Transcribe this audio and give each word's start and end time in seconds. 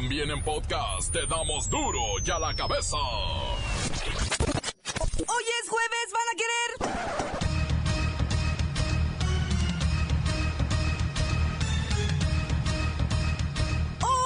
También 0.00 0.30
en 0.30 0.40
podcast 0.44 1.12
te 1.12 1.26
damos 1.26 1.68
duro 1.68 1.98
y 2.24 2.30
a 2.30 2.38
la 2.38 2.54
cabeza. 2.54 2.96
Hoy 5.26 5.44
es 5.60 5.68
jueves, 5.68 6.12
¿van 6.14 6.28
a 6.30 6.34
querer? 6.38 6.70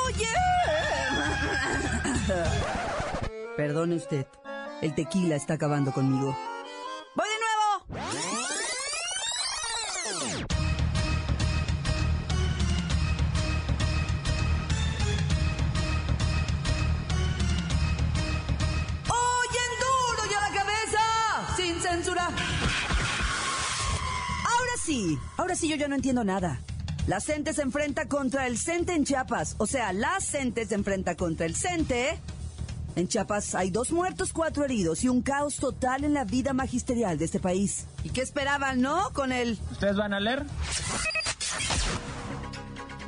Oye. 0.08 0.34
Perdone 3.56 3.94
usted, 3.96 4.26
el 4.82 4.94
tequila 4.94 5.36
está 5.36 5.54
acabando 5.54 5.90
conmigo. 5.92 6.36
Sí 25.62 25.68
yo 25.68 25.76
ya 25.76 25.86
no 25.86 25.94
entiendo 25.94 26.24
nada. 26.24 26.60
La 27.06 27.20
CENTE 27.20 27.52
se 27.52 27.62
enfrenta 27.62 28.08
contra 28.08 28.48
el 28.48 28.58
CENTE 28.58 28.94
en 28.94 29.04
Chiapas. 29.04 29.54
O 29.58 29.66
sea, 29.68 29.92
la 29.92 30.18
CENTE 30.20 30.66
se 30.66 30.74
enfrenta 30.74 31.14
contra 31.14 31.46
el 31.46 31.54
CENTE. 31.54 32.18
En 32.96 33.06
Chiapas 33.06 33.54
hay 33.54 33.70
dos 33.70 33.92
muertos, 33.92 34.32
cuatro 34.32 34.64
heridos 34.64 35.04
y 35.04 35.08
un 35.08 35.22
caos 35.22 35.56
total 35.56 36.02
en 36.02 36.14
la 36.14 36.24
vida 36.24 36.52
magisterial 36.52 37.16
de 37.16 37.26
este 37.26 37.38
país. 37.38 37.86
¿Y 38.02 38.10
qué 38.10 38.22
esperaban, 38.22 38.80
no? 38.80 39.12
Con 39.12 39.30
el... 39.30 39.56
¿Ustedes 39.70 39.96
van 39.96 40.12
a 40.12 40.18
leer? 40.18 40.44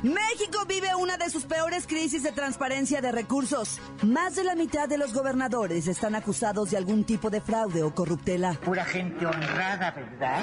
México 0.01 0.65
vive 0.65 0.95
una 0.95 1.17
de 1.17 1.29
sus 1.29 1.43
peores 1.43 1.87
crisis 1.87 2.23
de 2.23 2.31
transparencia 2.31 3.01
de 3.01 3.11
recursos. 3.11 3.81
Más 4.01 4.35
de 4.35 4.45
la 4.45 4.55
mitad 4.55 4.87
de 4.87 4.97
los 4.97 5.13
gobernadores 5.13 5.87
están 5.87 6.15
acusados 6.15 6.71
de 6.71 6.77
algún 6.77 7.03
tipo 7.03 7.29
de 7.29 7.41
fraude 7.41 7.83
o 7.83 7.93
corruptela. 7.93 8.53
Pura 8.63 8.85
gente 8.85 9.25
honrada, 9.25 9.91
¿verdad? 9.91 10.41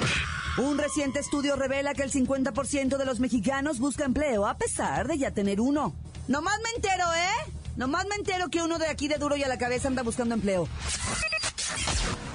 Un 0.57 0.77
reciente 0.77 1.19
estudio 1.19 1.55
revela 1.55 1.95
que 1.95 2.03
el 2.03 2.11
50% 2.11 2.97
de 2.97 3.05
los 3.05 3.19
mexicanos 3.19 3.79
busca 3.79 4.05
empleo 4.05 4.45
a 4.45 4.55
pesar 4.55 5.07
de 5.07 5.17
ya 5.17 5.31
tener 5.31 5.59
uno. 5.59 5.95
Nomás 6.27 6.59
me 6.63 6.69
entero, 6.75 7.05
¿eh? 7.11 7.51
Nomás 7.75 8.05
me 8.07 8.15
entero 8.15 8.49
que 8.49 8.61
uno 8.61 8.77
de 8.77 8.87
aquí 8.87 9.07
de 9.07 9.17
duro 9.17 9.35
y 9.35 9.43
a 9.43 9.47
la 9.47 9.57
cabeza 9.57 9.87
anda 9.87 10.03
buscando 10.03 10.35
empleo. 10.35 10.67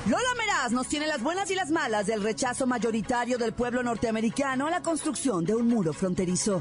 Lola 0.06 0.34
Meraz 0.36 0.72
nos 0.72 0.89
tiene 0.89 1.06
las 1.06 1.22
buenas 1.22 1.48
y 1.52 1.55
las 1.55 1.70
malas 1.70 2.06
del 2.06 2.22
rechazo 2.22 2.66
mayoritario 2.66 3.39
del 3.39 3.52
pueblo 3.52 3.84
norteamericano 3.84 4.66
a 4.66 4.70
la 4.70 4.83
construcción 4.83 5.44
de 5.44 5.55
un 5.55 5.69
muro 5.69 5.92
fronterizo. 5.92 6.61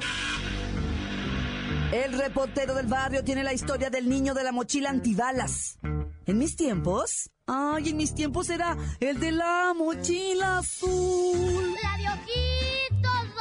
El 1.91 2.13
reportero 2.13 2.75
del 2.75 2.85
barrio 2.85 3.23
tiene 3.23 3.43
la 3.43 3.53
historia 3.53 3.89
del 3.89 4.07
niño 4.07 4.35
de 4.35 4.43
la 4.43 4.51
mochila 4.51 4.91
antibalas. 4.91 5.79
En 6.27 6.37
mis 6.37 6.57
tiempos, 6.57 7.29
ay, 7.45 7.87
en 7.87 7.95
mis 7.95 8.13
tiempos 8.13 8.49
era 8.49 8.75
el 8.99 9.17
de 9.17 9.31
la 9.31 9.73
mochila 9.73 10.57
azul. 10.57 11.73
La 11.81 11.97
de 11.97 12.09
ojitos 12.09 13.33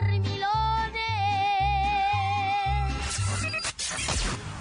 dormilones. 0.00 0.42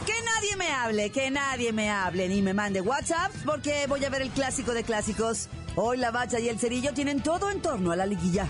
Que 0.05 0.13
nadie 0.25 0.58
me 0.58 0.67
hable, 0.67 1.09
que 1.11 1.31
nadie 1.31 1.72
me 1.72 1.89
hable 1.89 2.28
ni 2.28 2.41
me 2.41 2.53
mande 2.53 2.81
WhatsApp 2.81 3.31
porque 3.45 3.85
voy 3.88 4.03
a 4.03 4.09
ver 4.09 4.23
el 4.23 4.31
clásico 4.31 4.73
de 4.73 4.83
clásicos. 4.83 5.47
Hoy 5.78 5.95
la 5.95 6.11
bacha 6.11 6.41
y 6.41 6.50
el 6.50 6.59
cerillo 6.59 6.94
tienen 6.94 7.23
todo 7.23 7.50
en 7.50 7.61
torno 7.61 7.94
a 7.94 7.95
la 7.95 8.06
liguilla. 8.06 8.50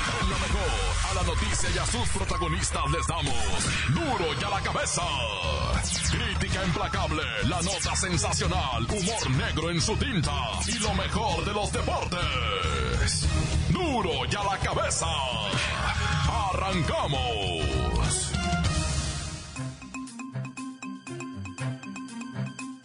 Lo 0.29 0.37
mejor, 0.37 0.71
a 1.09 1.13
la 1.15 1.23
noticia 1.23 1.69
y 1.73 1.77
a 1.79 1.85
sus 1.85 2.09
protagonistas 2.09 2.91
les 2.91 3.07
damos 3.07 3.35
duro 3.89 4.33
y 4.39 4.43
a 4.43 4.49
la 4.49 4.61
cabeza. 4.61 5.01
Crítica 6.11 6.63
implacable, 6.65 7.23
la 7.45 7.61
nota 7.61 7.95
sensacional, 7.95 8.83
humor 8.83 9.31
negro 9.31 9.71
en 9.71 9.81
su 9.81 9.95
tinta 9.97 10.31
y 10.67 10.77
lo 10.79 10.93
mejor 10.93 11.43
de 11.43 11.53
los 11.53 11.71
deportes. 11.71 13.27
Duro 13.69 14.11
y 14.29 14.35
a 14.35 14.43
la 14.43 14.57
cabeza. 14.59 15.07
Arrancamos. 16.51 18.31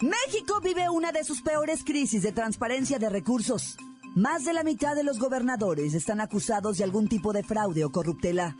México 0.01 0.59
vive 0.61 0.89
una 0.89 1.11
de 1.11 1.23
sus 1.23 1.41
peores 1.41 1.83
crisis 1.83 2.23
de 2.23 2.31
transparencia 2.31 2.97
de 2.97 3.09
recursos. 3.09 3.77
Más 4.17 4.45
de 4.45 4.53
la 4.53 4.63
mitad 4.63 4.95
de 4.95 5.03
los 5.03 5.19
gobernadores 5.19 5.93
están 5.93 6.21
acusados 6.21 6.79
de 6.79 6.83
algún 6.83 7.07
tipo 7.07 7.33
de 7.33 7.43
fraude 7.43 7.85
o 7.85 7.91
corruptela. 7.91 8.57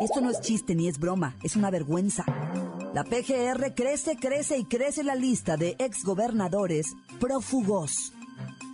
Esto 0.00 0.20
no 0.20 0.30
es 0.30 0.40
chiste 0.40 0.74
ni 0.74 0.88
es 0.88 0.98
broma, 0.98 1.36
es 1.44 1.54
una 1.54 1.70
vergüenza. 1.70 2.24
La 2.92 3.04
PGR 3.04 3.72
crece, 3.76 4.16
crece 4.16 4.58
y 4.58 4.64
crece 4.64 5.04
la 5.04 5.14
lista 5.14 5.56
de 5.56 5.76
exgobernadores 5.78 6.96
prófugos. 7.20 8.12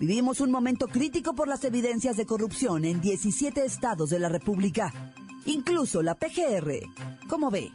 Vivimos 0.00 0.40
un 0.40 0.50
momento 0.50 0.86
crítico 0.86 1.34
por 1.34 1.48
las 1.48 1.62
evidencias 1.64 2.16
de 2.16 2.24
corrupción 2.24 2.86
en 2.86 3.02
17 3.02 3.62
estados 3.62 4.08
de 4.08 4.18
la 4.18 4.30
República. 4.30 4.94
Incluso 5.44 6.02
la 6.02 6.14
PGR, 6.14 6.80
como 7.28 7.50
ve, 7.50 7.70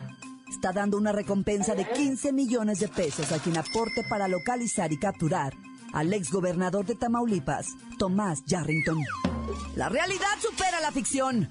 está 0.49 0.73
dando 0.73 0.97
una 0.97 1.11
recompensa 1.11 1.75
de 1.75 1.87
15 1.87 2.33
millones 2.33 2.79
de 2.79 2.87
pesos 2.87 3.31
a 3.31 3.37
quien 3.37 3.59
aporte 3.59 4.03
para 4.09 4.27
localizar 4.27 4.91
y 4.91 4.97
capturar 4.97 5.53
al 5.93 6.13
exgobernador 6.13 6.85
de 6.85 6.95
Tamaulipas, 6.95 7.67
Tomás 7.97 8.43
Yarrington. 8.45 8.97
La 9.75 9.89
realidad 9.89 10.39
supera 10.39 10.79
la 10.81 10.91
ficción. 10.91 11.49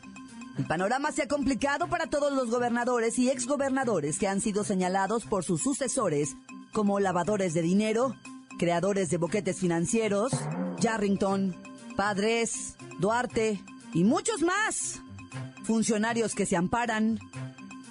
El 0.59 0.67
panorama 0.67 1.13
se 1.13 1.23
ha 1.23 1.29
complicado 1.29 1.89
para 1.89 2.07
todos 2.07 2.33
los 2.33 2.51
gobernadores 2.51 3.19
y 3.19 3.31
exgobernadores 3.31 4.19
que 4.19 4.29
han 4.29 4.41
sido 4.41 4.65
señalados 4.65 5.25
por 5.25 5.45
sus 5.45 5.63
sucesores 5.63 6.37
como 6.73 7.01
lavadores 7.01 7.55
de 7.55 7.63
dinero, 7.63 8.15
creadores 8.59 9.11
de 9.11 9.17
boquetes 9.17 9.59
financieros, 9.59 10.33
Yarrington, 10.81 11.57
Padres, 11.97 12.77
Duarte 12.99 13.63
y 13.95 14.05
muchos 14.05 14.43
más. 14.43 15.01
Funcionarios 15.65 16.35
que 16.35 16.47
se 16.47 16.57
amparan, 16.57 17.19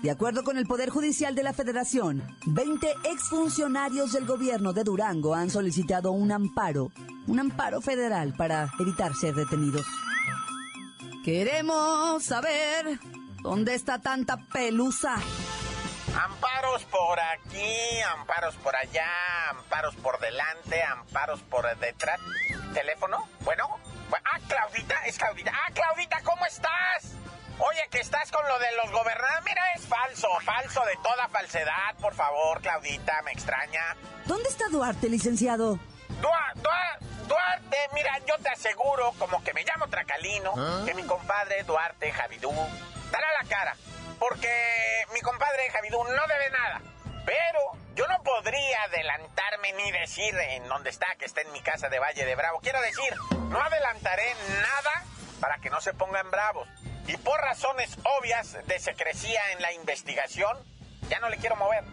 de 0.02 0.12
acuerdo 0.12 0.44
con 0.44 0.58
el 0.58 0.66
Poder 0.66 0.90
Judicial 0.90 1.36
de 1.36 1.44
la 1.44 1.54
Federación, 1.54 2.24
20 2.46 2.88
exfuncionarios 3.04 4.14
del 4.14 4.26
gobierno 4.26 4.74
de 4.74 4.84
Durango 4.84 5.36
han 5.36 5.50
solicitado 5.50 6.12
un 6.12 6.32
amparo, 6.32 6.92
un 7.28 7.40
amparo 7.40 7.82
federal 7.82 8.34
para 8.38 8.70
evitar 8.80 9.14
ser 9.14 9.36
detenidos. 9.36 9.86
Queremos 11.24 12.24
saber 12.24 13.00
dónde 13.42 13.76
está 13.76 14.00
tanta 14.00 14.38
pelusa. 14.38 15.16
Amparos 16.16 16.84
por 16.86 17.20
aquí, 17.20 18.02
amparos 18.18 18.56
por 18.56 18.76
allá, 18.76 19.06
amparos 19.52 19.96
por 19.98 20.20
delante, 20.20 20.82
amparos 20.84 21.42
por 21.42 21.66
detrás. 21.78 22.20
¿Teléfono? 22.74 23.28
Bueno. 23.42 23.68
Ah, 24.12 24.40
Claudita, 24.48 24.96
es 25.06 25.18
Claudita. 25.18 25.52
Ah, 25.54 25.72
Claudita, 25.72 26.20
¿cómo 26.24 26.46
estás? 26.46 27.16
Oye, 27.60 27.88
que 27.92 28.00
estás 28.00 28.32
con 28.32 28.48
lo 28.48 28.58
de 28.60 28.72
los 28.74 28.92
gobernadores. 28.92 29.44
Mira, 29.44 29.62
es 29.76 29.86
falso, 29.86 30.28
falso 30.46 30.84
de 30.86 30.96
toda 31.04 31.28
falsedad. 31.30 31.96
Por 32.00 32.14
favor, 32.16 32.62
Claudita, 32.62 33.22
me 33.24 33.32
extraña. 33.32 33.96
¿Dónde 34.26 34.48
está 34.50 34.66
Duarte, 34.70 35.10
licenciado? 35.10 35.78
Dua- 36.22 36.54
Dua- 36.56 36.98
Duarte, 37.28 37.78
mira, 37.94 38.18
yo 38.28 38.36
te 38.42 38.50
aseguro, 38.50 39.14
como 39.20 39.44
que 39.44 39.54
me 39.54 39.64
llamo 39.64 39.88
Tracalino, 39.88 40.54
que 40.86 40.94
mi 40.96 41.04
compadre 41.04 41.64
Duarte 41.64 42.12
Javidú 42.12 42.52
dará 43.12 43.28
la 43.42 43.48
cara. 43.48 43.76
Porque 44.20 44.50
mi 45.14 45.22
compadre 45.22 45.70
Javidú 45.72 46.04
no 46.04 46.28
debe 46.28 46.50
nada. 46.50 46.82
Pero 47.26 47.60
yo 47.96 48.08
no 48.08 48.22
podría 48.24 48.84
adelantarme 48.84 49.74
ni 49.74 49.92
decir 49.92 50.34
en 50.38 50.68
dónde 50.68 50.90
está, 50.90 51.08
que 51.20 51.26
está 51.26 51.42
en 51.42 51.52
mi 51.52 51.62
casa 51.62 51.90
de 51.90 52.00
Valle 52.00 52.26
de 52.26 52.36
Bravo. 52.36 52.60
Quiero 52.62 52.82
decir, 52.82 53.14
no 53.50 53.62
adelantaré 53.62 54.34
nada 54.62 55.04
para 55.40 55.58
que 55.60 55.70
no 55.70 55.80
se 55.82 55.94
pongan 55.94 56.30
bravos. 56.32 56.68
Y 57.10 57.18
por 57.18 57.40
razones 57.42 57.98
obvias 58.20 58.56
de 58.68 58.78
secrecía 58.78 59.42
en 59.54 59.64
la 59.64 59.74
investigación, 59.74 60.56
ya 61.10 61.20
no 61.20 61.30
le 61.30 61.38
quiero 61.38 61.56
mover. 61.56 61.84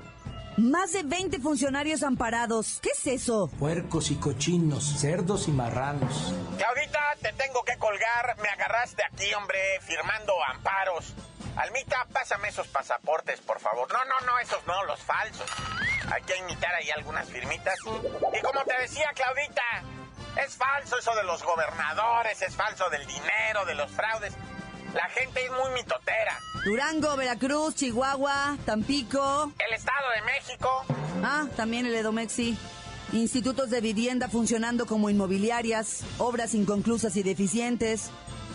Más 0.59 0.93
de 0.93 1.05
20 1.05 1.39
funcionarios 1.41 2.03
amparados. 2.03 2.81
¿Qué 2.83 2.91
es 2.91 3.07
eso? 3.07 3.51
Puercos 3.59 4.11
y 4.11 4.17
cochinos, 4.17 4.85
cerdos 5.01 5.49
y 5.49 5.53
marranos. 5.53 6.35
Claudita, 6.59 7.01
te 7.23 7.33
tengo 7.33 7.65
que 7.65 7.79
colgar. 7.79 8.37
Me 8.43 8.49
agarraste 8.49 9.03
aquí, 9.05 9.33
hombre, 9.33 9.59
firmando 9.81 10.35
amparos. 10.51 11.15
Almita, 11.57 12.07
pásame 12.13 12.49
esos 12.49 12.69
pasaportes, 12.69 13.41
por 13.41 13.59
favor. 13.59 13.91
No, 13.91 14.05
no, 14.05 14.27
no, 14.27 14.39
esos 14.39 14.67
no, 14.67 14.85
los 14.85 15.01
falsos. 15.01 15.49
Hay 16.13 16.23
que 16.25 16.37
imitar 16.37 16.75
ahí 16.75 16.91
algunas 16.91 17.27
firmitas. 17.29 17.79
Y 17.81 18.43
como 18.43 18.63
te 18.65 18.83
decía, 18.83 19.11
Claudita, 19.15 19.83
es 20.45 20.57
falso 20.57 20.99
eso 20.99 21.15
de 21.15 21.25
los 21.25 21.43
gobernadores, 21.43 22.43
es 22.43 22.55
falso 22.55 22.91
del 22.91 23.07
dinero, 23.07 23.65
de 23.65 23.75
los 23.75 23.91
fraudes. 23.91 24.35
La 24.95 25.09
gente 25.11 25.45
es 25.45 25.51
muy 25.51 25.71
mitotera. 25.75 26.39
Durango, 26.65 27.17
Veracruz, 27.17 27.75
Chihuahua, 27.75 28.57
Tampico. 28.65 29.53
El 29.59 29.75
Estado 29.75 30.07
de 30.17 30.23
México. 30.23 30.85
Ah, 31.23 31.47
también 31.57 31.87
el 31.87 31.95
Edomexi. 31.95 32.57
Institutos 33.13 33.71
de 33.71 33.81
vivienda 33.81 34.29
funcionando 34.29 34.87
como 34.87 35.09
inmobiliarias, 35.09 36.03
obras 36.19 36.55
inconclusas 36.55 37.17
y 37.17 37.23
deficientes. 37.23 38.11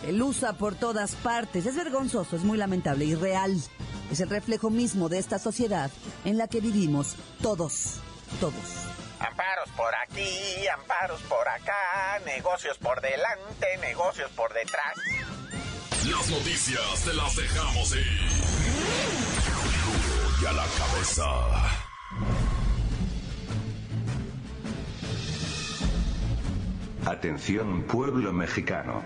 El 0.06 0.20
USA 0.20 0.52
por 0.52 0.74
todas 0.74 1.14
partes. 1.14 1.64
Es 1.64 1.76
vergonzoso, 1.76 2.36
es 2.36 2.42
muy 2.42 2.58
lamentable 2.58 3.04
y 3.04 3.14
real. 3.14 3.56
Es 4.10 4.20
el 4.20 4.28
reflejo 4.28 4.68
mismo 4.68 5.08
de 5.08 5.18
esta 5.18 5.38
sociedad 5.38 5.90
en 6.24 6.36
la 6.36 6.48
que 6.48 6.60
vivimos 6.60 7.16
todos, 7.40 8.00
todos. 8.40 8.54
Amparos 9.20 9.70
por 9.76 9.94
aquí, 9.94 10.66
amparos 10.68 11.22
por 11.22 11.48
acá, 11.48 12.20
negocios 12.26 12.76
por 12.78 13.00
delante, 13.00 13.78
negocios 13.80 14.30
por 14.32 14.52
detrás. 14.52 14.94
Las 16.10 16.30
noticias 16.30 17.04
te 17.04 17.14
las 17.14 17.36
dejamos 17.36 17.94
ir. 17.94 18.20
Y 20.42 20.46
a 20.46 20.52
la 20.52 20.66
cabeza. 20.76 21.24
Atención 27.06 27.82
pueblo 27.84 28.32
mexicano. 28.32 29.00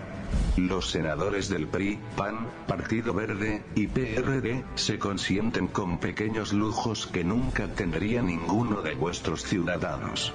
Los 0.55 0.89
senadores 0.89 1.49
del 1.49 1.67
PRI, 1.67 1.99
PAN, 2.15 2.47
Partido 2.67 3.13
Verde 3.13 3.63
y 3.75 3.85
PRD 3.85 4.65
se 4.73 4.97
consienten 4.97 5.67
con 5.67 5.99
pequeños 5.99 6.51
lujos 6.51 7.05
que 7.05 7.23
nunca 7.23 7.67
tendría 7.67 8.23
ninguno 8.23 8.81
de 8.81 8.95
vuestros 8.95 9.43
ciudadanos. 9.43 10.33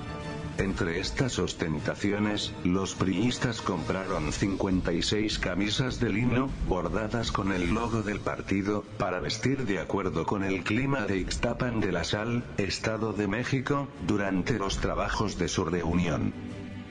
Entre 0.63 1.01
estas 1.01 1.41
ostentaciones, 1.41 2.53
los 2.63 2.95
priistas 2.95 3.61
compraron 3.61 4.33
56 4.33 5.41
camisas 5.41 5.99
de 5.99 6.11
lino, 6.11 6.51
bordadas 6.69 7.33
con 7.33 7.51
el 7.51 7.75
logo 7.75 8.03
del 8.03 8.21
partido, 8.21 8.85
para 8.97 9.19
vestir 9.19 9.67
de 9.67 9.81
acuerdo 9.81 10.25
con 10.25 10.45
el 10.45 10.63
clima 10.63 11.05
de 11.05 11.19
Ixtapan 11.19 11.81
de 11.81 11.91
la 11.91 12.05
Sal, 12.05 12.45
Estado 12.59 13.13
de 13.13 13.27
México, 13.27 13.89
durante 14.07 14.57
los 14.57 14.79
trabajos 14.79 15.37
de 15.37 15.49
su 15.49 15.65
reunión. 15.65 16.33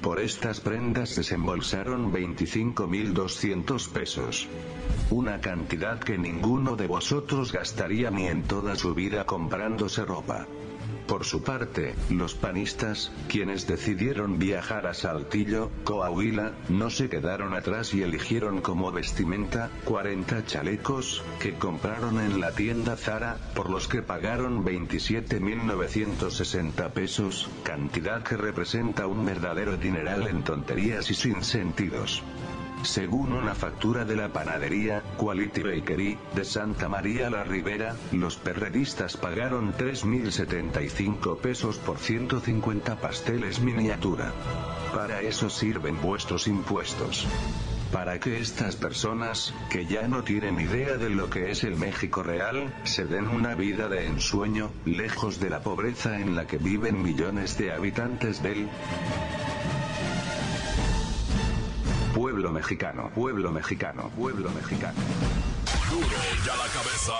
Por 0.02 0.20
estas 0.20 0.60
prendas 0.60 1.16
desembolsaron 1.16 2.12
25.200 2.12 3.90
pesos. 3.94 4.50
Una 5.12 5.40
cantidad 5.40 5.98
que 5.98 6.18
ninguno 6.18 6.76
de 6.76 6.88
vosotros 6.88 7.54
gastaría 7.54 8.12
ni 8.12 8.28
en 8.28 8.44
toda 8.44 8.76
su 8.76 8.94
vida 8.94 9.26
comprándose 9.26 10.04
ropa. 10.04 10.46
Por 11.08 11.26
su 11.26 11.44
parte, 11.44 11.96
los 12.10 12.36
panistas, 12.36 13.12
quienes 13.28 13.68
decidieron 13.68 14.40
viajar 14.40 14.88
a 14.88 14.94
Saltillo, 14.94 15.70
Coahuila, 15.84 16.54
no 16.70 16.90
se 16.90 17.10
quedaron 17.10 17.54
atrás 17.54 17.94
y 17.94 18.02
eligieron 18.02 18.62
como 18.62 18.90
vestimenta 18.92 19.70
40 19.86 20.46
chalecos, 20.46 21.24
que 21.40 21.54
compraron 21.54 22.20
en 22.20 22.40
la 22.40 22.52
tienda 22.52 22.96
Zara, 22.96 23.38
por 23.56 23.70
los 23.70 23.88
que 23.88 24.02
pagaron 24.02 24.66
27.960 24.66 26.90
pesos, 26.92 27.50
cantidad 27.64 28.24
que 28.24 28.38
representa 28.38 29.06
un 29.08 29.26
verdadero 29.26 29.76
dineral 29.78 30.28
en 30.28 30.44
tonterías 30.44 31.10
y 31.12 31.14
sin 31.14 31.44
sentidos. 31.44 32.24
Según 32.84 33.32
una 33.34 33.54
factura 33.54 34.06
de 34.06 34.16
la 34.16 34.30
panadería 34.30 35.04
Quality 35.18 35.62
Bakery 35.62 36.18
de 36.36 36.44
Santa 36.44 36.90
María 36.90 37.30
la 37.30 37.44
Ribera, 37.44 37.96
los 38.12 38.38
perredistas 38.38 39.18
pagaron 39.18 39.74
3.075 39.74 41.38
pesos 41.38 41.78
por 41.78 42.00
150 42.00 42.96
pasteles 42.96 43.60
miniatura. 43.60 44.32
Para 44.94 45.22
eso 45.22 45.50
sirven 45.50 46.02
vuestros 46.02 46.48
impuestos. 46.48 47.28
Para 47.92 48.20
que 48.20 48.40
estas 48.40 48.78
personas, 48.78 49.54
que 49.70 49.86
ya 49.86 50.08
no 50.08 50.24
tienen 50.24 50.60
idea 50.60 50.98
de 50.98 51.10
lo 51.10 51.30
que 51.30 51.52
es 51.52 51.64
el 51.64 51.76
México 51.76 52.24
real, 52.24 52.74
se 52.84 53.06
den 53.06 53.28
una 53.28 53.54
vida 53.54 53.90
de 53.90 54.08
ensueño, 54.08 54.72
lejos 54.86 55.40
de 55.40 55.50
la 55.50 55.62
pobreza 55.62 56.20
en 56.20 56.36
la 56.36 56.48
que 56.48 56.58
viven 56.58 57.04
millones 57.04 57.58
de 57.58 57.74
habitantes 57.74 58.42
del 58.42 58.68
Pueblo 62.42 62.60
mexicano, 62.60 63.12
pueblo 63.14 63.52
mexicano, 63.52 64.10
pueblo 64.18 64.50
mexicano. 64.50 65.00
Duro 65.92 66.08
ya 66.44 66.56
la 66.56 66.66
cabeza. 66.74 67.14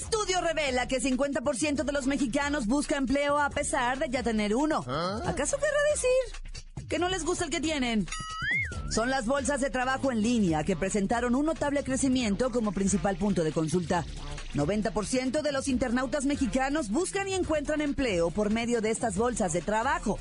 Estudio 0.00 0.40
revela 0.40 0.88
que 0.88 0.98
50% 0.98 1.84
de 1.84 1.92
los 1.92 2.06
mexicanos 2.06 2.66
busca 2.66 2.96
empleo 2.96 3.38
a 3.38 3.50
pesar 3.50 3.98
de 3.98 4.08
ya 4.08 4.22
tener 4.22 4.54
uno. 4.54 4.78
¿Acaso 4.78 5.58
querrá 5.58 5.76
decir 5.94 6.88
que 6.88 6.98
no 6.98 7.10
les 7.10 7.22
gusta 7.22 7.44
el 7.44 7.50
que 7.50 7.60
tienen? 7.60 8.06
Son 8.90 9.10
las 9.10 9.26
bolsas 9.26 9.60
de 9.60 9.68
trabajo 9.68 10.10
en 10.10 10.22
línea 10.22 10.64
que 10.64 10.74
presentaron 10.74 11.34
un 11.34 11.44
notable 11.44 11.84
crecimiento 11.84 12.50
como 12.50 12.72
principal 12.72 13.16
punto 13.16 13.44
de 13.44 13.52
consulta. 13.52 14.06
90% 14.54 15.42
de 15.42 15.52
los 15.52 15.68
internautas 15.68 16.24
mexicanos 16.24 16.88
buscan 16.88 17.28
y 17.28 17.34
encuentran 17.34 17.82
empleo 17.82 18.30
por 18.30 18.50
medio 18.50 18.80
de 18.80 18.90
estas 18.90 19.16
bolsas 19.16 19.52
de 19.52 19.60
trabajo. 19.60 20.18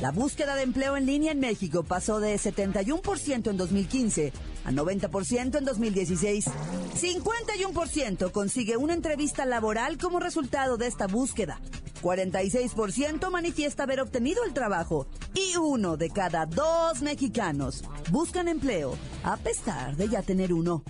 La 0.00 0.12
búsqueda 0.12 0.56
de 0.56 0.62
empleo 0.62 0.96
en 0.96 1.04
línea 1.04 1.32
en 1.32 1.40
México 1.40 1.82
pasó 1.82 2.20
de 2.20 2.34
71% 2.34 3.50
en 3.50 3.56
2015 3.58 4.32
a 4.64 4.70
90% 4.70 5.58
en 5.58 5.64
2016. 5.64 6.46
51% 6.46 8.32
consigue 8.32 8.78
una 8.78 8.94
entrevista 8.94 9.44
laboral 9.44 9.98
como 9.98 10.18
resultado 10.18 10.78
de 10.78 10.86
esta 10.86 11.06
búsqueda. 11.06 11.60
46% 12.00 13.30
manifiesta 13.30 13.82
haber 13.82 14.00
obtenido 14.00 14.42
el 14.44 14.54
trabajo 14.54 15.06
y 15.34 15.56
uno 15.56 15.98
de 15.98 16.08
cada 16.08 16.46
dos 16.46 17.02
mexicanos 17.02 17.84
buscan 18.10 18.48
empleo 18.48 18.96
a 19.22 19.36
pesar 19.36 19.96
de 19.96 20.08
ya 20.08 20.22
tener 20.22 20.54
uno. 20.54 20.82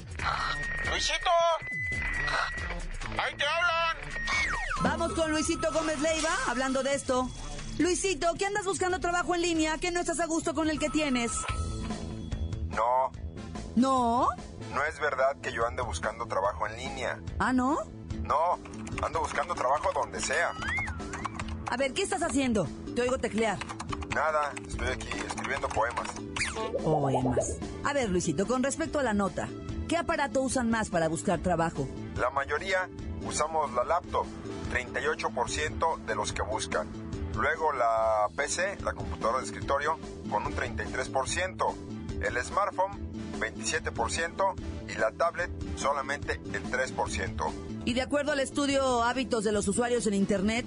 Luisito, 0.89 1.31
ahí 3.19 3.35
te 3.37 3.45
hablan. 3.45 3.97
Vamos 4.83 5.13
con 5.15 5.33
Luisito 5.33 5.73
Gómez 5.73 6.01
Leiva 6.01 6.31
hablando 6.47 6.85
de 6.85 6.95
esto. 6.95 7.29
Luisito, 7.79 8.27
¿qué 8.39 8.47
andas 8.47 8.65
buscando 8.65 9.01
trabajo 9.01 9.35
en 9.35 9.43
línea? 9.43 9.79
¿Que 9.79 9.91
no 9.91 10.01
estás 10.01 10.21
a 10.21 10.27
gusto 10.27 10.55
con 10.55 10.69
el 10.69 10.79
que 10.79 10.91
tienes? 10.91 11.33
No, 12.69 13.11
¿No? 13.77 14.29
no 14.75 14.85
es 14.85 15.01
verdad 15.01 15.37
que 15.43 15.53
yo 15.53 15.67
ande 15.67 15.83
buscando 15.83 16.27
trabajo 16.27 16.67
en 16.67 16.77
línea. 16.77 17.21
¿Ah, 17.39 17.53
no? 17.53 17.79
No, 18.23 18.59
ando 19.03 19.21
buscando 19.21 19.55
trabajo 19.55 19.91
donde 19.95 20.21
sea. 20.21 20.53
A 21.71 21.77
ver, 21.77 21.93
¿qué 21.95 22.03
estás 22.03 22.23
haciendo? 22.23 22.67
Te 22.95 23.03
oigo 23.03 23.19
teclear. 23.19 23.59
Nada, 24.15 24.53
estoy 24.67 24.89
aquí 24.89 25.09
escribiendo 25.27 25.69
poemas. 25.69 26.09
Poemas. 26.83 27.57
A 27.85 27.93
ver, 27.93 28.11
Luisito, 28.11 28.47
con 28.47 28.63
respecto 28.63 28.99
a 28.99 29.03
la 29.03 29.15
nota, 29.15 29.49
¿qué 29.89 29.97
aparato 29.97 30.43
usan 30.43 30.69
más 30.71 30.91
para 30.91 31.09
buscar 31.09 31.39
trabajo? 31.41 31.89
La 32.17 32.31
mayoría 32.31 32.89
usamos 33.25 33.73
la 33.73 33.85
laptop, 33.85 34.27
38% 34.73 36.05
de 36.05 36.15
los 36.15 36.33
que 36.33 36.43
buscan. 36.43 36.89
Luego 37.35 37.73
la 37.73 38.29
PC, 38.37 38.79
la 38.83 38.93
computadora 38.93 39.39
de 39.39 39.45
escritorio, 39.45 39.99
con 40.31 40.47
un 40.47 40.55
33%. 40.55 41.75
El 42.23 42.43
smartphone, 42.43 42.93
27%. 43.39 44.55
Y 44.89 44.99
la 44.99 45.13
tablet, 45.13 45.51
solamente 45.77 46.41
el 46.53 46.65
3%. 46.65 47.53
Y 47.85 47.95
de 47.95 48.03
acuerdo 48.03 48.33
al 48.33 48.41
estudio 48.41 49.03
Hábitos 49.03 49.45
de 49.45 49.53
los 49.53 49.67
usuarios 49.69 50.07
en 50.07 50.15
Internet, 50.15 50.67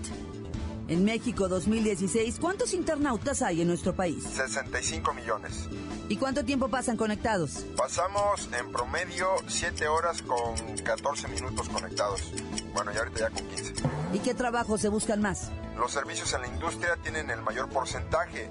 en 0.88 1.06
México 1.06 1.48
2016, 1.48 2.38
¿cuántos 2.40 2.74
internautas 2.74 3.42
hay 3.42 3.62
en 3.62 3.68
nuestro 3.68 3.94
país? 3.94 4.24
65 4.24 5.14
millones. 5.14 5.68
¿Y 6.10 6.18
cuánto 6.18 6.44
tiempo 6.44 6.68
pasan 6.68 6.98
conectados? 6.98 7.66
Pasamos 7.78 8.50
en 8.58 8.72
promedio 8.72 9.28
7 9.48 9.88
horas 9.88 10.22
con 10.22 10.56
14 10.84 11.28
minutos 11.30 11.70
conectados. 11.70 12.32
Bueno, 12.74 12.92
y 12.94 12.98
ahorita 12.98 13.20
ya 13.20 13.30
con 13.30 13.48
15. 13.48 13.74
¿Y 14.14 14.20
qué 14.20 14.34
trabajos 14.34 14.82
se 14.82 14.90
buscan 14.90 15.22
más? 15.22 15.52
Los 15.78 15.92
servicios 15.92 16.34
en 16.34 16.42
la 16.42 16.48
industria 16.48 16.96
tienen 17.02 17.30
el 17.30 17.42
mayor 17.42 17.70
porcentaje. 17.70 18.50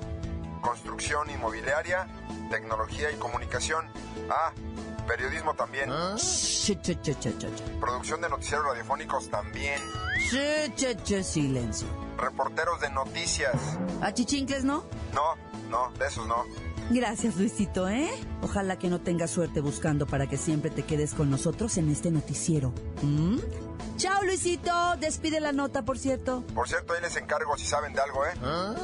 Construcción 0.61 1.31
inmobiliaria, 1.31 2.07
tecnología 2.51 3.11
y 3.11 3.17
comunicación. 3.17 3.87
Ah, 4.31 4.53
periodismo 5.07 5.55
también. 5.55 5.91
Ch. 6.17 6.73
Producción 7.81 8.21
de 8.21 8.29
noticieros 8.29 8.67
radiofónicos 8.67 9.29
también. 9.31 9.81
Silencio. 11.25 11.89
Reporteros 12.17 12.81
de 12.81 12.91
noticias. 12.91 13.55
¿Achichincles 14.01 14.65
no? 14.65 14.85
No, 15.13 15.37
no, 15.69 15.91
de 15.99 16.07
esos 16.07 16.27
no. 16.27 16.45
Gracias, 16.93 17.37
Luisito, 17.37 17.89
¿eh? 17.89 18.11
Ojalá 18.43 18.79
que 18.79 18.91
no 18.91 19.01
tengas 19.01 19.31
suerte 19.31 19.61
buscando 19.61 20.07
para 20.07 20.27
que 20.27 20.37
siempre 20.37 20.71
te 20.71 20.83
quedes 20.83 21.15
con 21.15 21.31
nosotros 21.31 21.79
en 21.79 21.91
este 21.91 22.11
noticiero. 22.11 22.75
¿Mm? 23.01 23.39
Chao, 23.97 24.23
Luisito. 24.25 24.71
Despide 25.01 25.41
la 25.41 25.53
nota, 25.53 25.87
por 25.87 25.99
cierto. 25.99 26.45
Por 26.55 26.69
cierto, 26.69 26.93
ahí 26.93 27.01
les 27.01 27.17
encargo 27.17 27.57
si 27.57 27.65
saben 27.65 27.95
de 27.95 28.01
algo, 28.03 28.27
¿eh? 28.27 28.33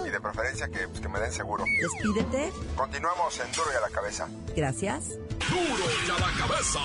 Y 0.07 0.11
de 0.11 0.21
preferencia 0.21 0.69
que, 0.69 0.89
pues, 0.89 1.01
que 1.01 1.09
me 1.09 1.21
den 1.21 1.33
seguro. 1.33 1.65
Despídete. 1.65 2.51
Continuamos 2.77 3.39
en 3.41 3.53
Duro 3.53 3.71
y 3.75 3.77
a 3.77 3.81
la 3.81 3.91
cabeza. 3.91 4.27
Gracias. 4.57 5.09
Duro 5.51 5.85
ya 6.07 6.15
la 6.15 6.33
cabeza. 6.47 6.79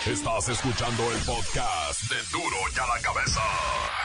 Estás 0.05 0.49
escuchando 0.49 1.03
el 1.13 1.19
podcast 1.19 2.01
de 2.09 2.17
duro 2.31 2.57
y 2.75 2.79
a 2.79 2.95
la 2.95 3.01
cabeza. 3.01 4.02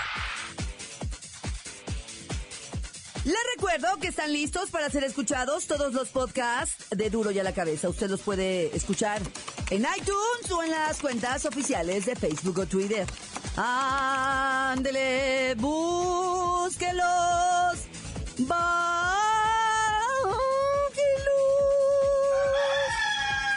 Les 3.28 3.36
recuerdo 3.56 3.98
que 3.98 4.08
están 4.08 4.32
listos 4.32 4.70
para 4.70 4.88
ser 4.88 5.04
escuchados 5.04 5.66
todos 5.66 5.92
los 5.92 6.08
podcasts 6.08 6.86
de 6.88 7.10
Duro 7.10 7.30
y 7.30 7.38
a 7.38 7.42
la 7.42 7.52
Cabeza. 7.52 7.90
Usted 7.90 8.08
los 8.08 8.22
puede 8.22 8.74
escuchar 8.74 9.20
en 9.68 9.84
iTunes 9.98 10.50
o 10.50 10.62
en 10.62 10.70
las 10.70 10.98
cuentas 10.98 11.44
oficiales 11.44 12.06
de 12.06 12.16
Facebook 12.16 12.60
o 12.60 12.64
Twitter. 12.64 13.06
Ándele, 13.54 15.54
búsquelos, 15.58 17.04
búsquelos. 18.38 18.56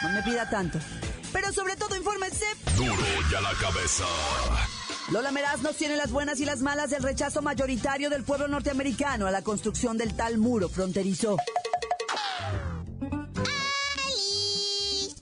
No 0.02 0.10
me 0.10 0.22
pida 0.22 0.50
tanto. 0.50 0.78
Pero 1.32 1.50
sobre 1.50 1.76
todo 1.76 1.96
infórmense. 1.96 2.44
Duro 2.76 3.06
y 3.30 3.34
a 3.34 3.40
la 3.40 3.54
cabeza. 3.54 4.04
Lola 5.12 5.30
Meraz 5.30 5.60
nos 5.60 5.76
tiene 5.76 5.94
las 5.96 6.10
buenas 6.10 6.40
y 6.40 6.46
las 6.46 6.60
malas 6.62 6.88
del 6.88 7.02
rechazo 7.02 7.42
mayoritario 7.42 8.08
del 8.08 8.24
pueblo 8.24 8.48
norteamericano 8.48 9.26
a 9.26 9.30
la 9.30 9.42
construcción 9.42 9.98
del 9.98 10.16
tal 10.16 10.38
muro 10.38 10.70
fronterizo. 10.70 11.36
¡Ali! 14.06 15.14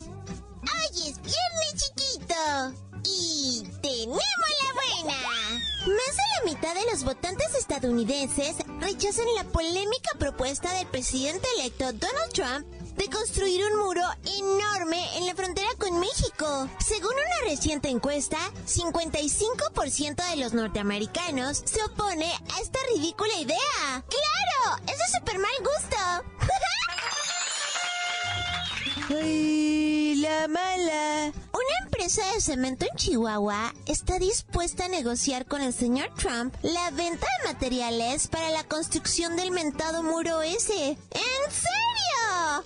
Hoy 0.63 1.09
es 1.09 1.21
viernes 1.21 1.75
chiquito 1.75 2.73
y 3.03 3.65
tenemos 3.83 4.23
la 4.63 4.73
buena. 4.75 5.19
Más 5.81 6.17
de 6.17 6.23
la 6.37 6.45
mitad 6.45 6.73
de 6.73 6.89
los 6.89 7.03
votantes 7.03 7.53
estadounidenses 7.57 8.55
rechazan 8.79 9.27
la 9.35 9.43
polémica 9.43 10.11
propuesta 10.21 10.73
del 10.73 10.87
presidente 10.87 11.49
electo 11.59 11.93
Donald 11.95 12.33
Trump 12.33 12.80
de 12.97 13.09
construir 13.09 13.65
un 13.73 13.79
muro 13.79 14.03
enorme 14.39 15.17
en 15.17 15.27
la 15.27 15.35
frontera 15.35 15.69
con 15.79 15.99
México. 16.01 16.69
Según 16.79 17.13
una 17.13 17.51
reciente 17.51 17.89
encuesta, 17.89 18.39
55% 18.67 20.31
de 20.31 20.37
los 20.37 20.53
norteamericanos 20.55 21.63
se 21.65 21.83
opone 21.83 22.27
a 22.27 22.61
esta 22.61 22.79
ridícula 22.95 23.35
idea. 23.39 23.59
¡Claro! 23.89 24.83
¡Es 24.87 24.99
de 24.99 25.19
súper 25.19 25.39
mal 25.39 25.53
gusto! 25.61 25.97
¡Ay, 29.21 30.17
la 30.17 30.49
mala! 30.49 31.33
Una 31.53 31.85
empresa 31.85 32.25
de 32.33 32.41
cemento 32.41 32.87
en 32.91 32.97
Chihuahua 32.97 33.75
está 33.87 34.19
dispuesta 34.19 34.85
a 34.85 34.89
negociar 34.89 35.47
con 35.47 35.61
el 35.61 35.73
señor 35.73 36.11
Trump 36.15 36.55
la 36.63 36.91
venta 36.91 37.27
de 37.39 37.53
materiales 37.53 38.29
para 38.29 38.51
la 38.51 38.65
construcción 38.65 39.37
del 39.37 39.51
mentado 39.51 40.03
muro 40.03 40.43
ese. 40.43 40.91
¿En 40.91 41.51
serio? 41.51 41.90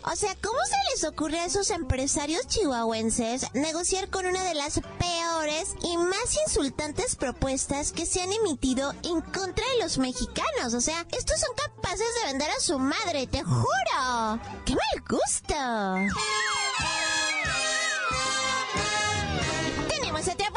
O 0.02 0.16
sea, 0.16 0.36
¿cómo 0.42 0.58
se 0.64 0.76
les 0.92 1.04
ocurre 1.04 1.40
a 1.40 1.46
esos 1.46 1.70
empresarios 1.70 2.46
chihuahuenses 2.46 3.52
negociar 3.54 4.08
con 4.10 4.26
una 4.26 4.44
de 4.44 4.54
las 4.54 4.80
peores 4.98 5.74
y 5.82 5.96
más 5.96 6.36
insultantes 6.46 7.16
propuestas 7.16 7.90
que 7.90 8.06
se 8.06 8.22
han 8.22 8.32
emitido 8.32 8.92
en 9.02 9.20
contra 9.20 9.64
de 9.74 9.82
los 9.82 9.98
mexicanos? 9.98 10.74
O 10.74 10.80
sea, 10.80 11.04
estos 11.10 11.40
son 11.40 11.50
capaces 11.56 12.06
de 12.20 12.30
vender 12.30 12.50
a 12.50 12.60
su 12.60 12.78
madre, 12.78 13.26
te 13.26 13.42
juro. 13.42 14.40
¡Qué 14.64 14.74
mal 14.74 15.04
gusto! 15.08 15.54
Tenemos 19.88 20.28
otra. 20.28 20.53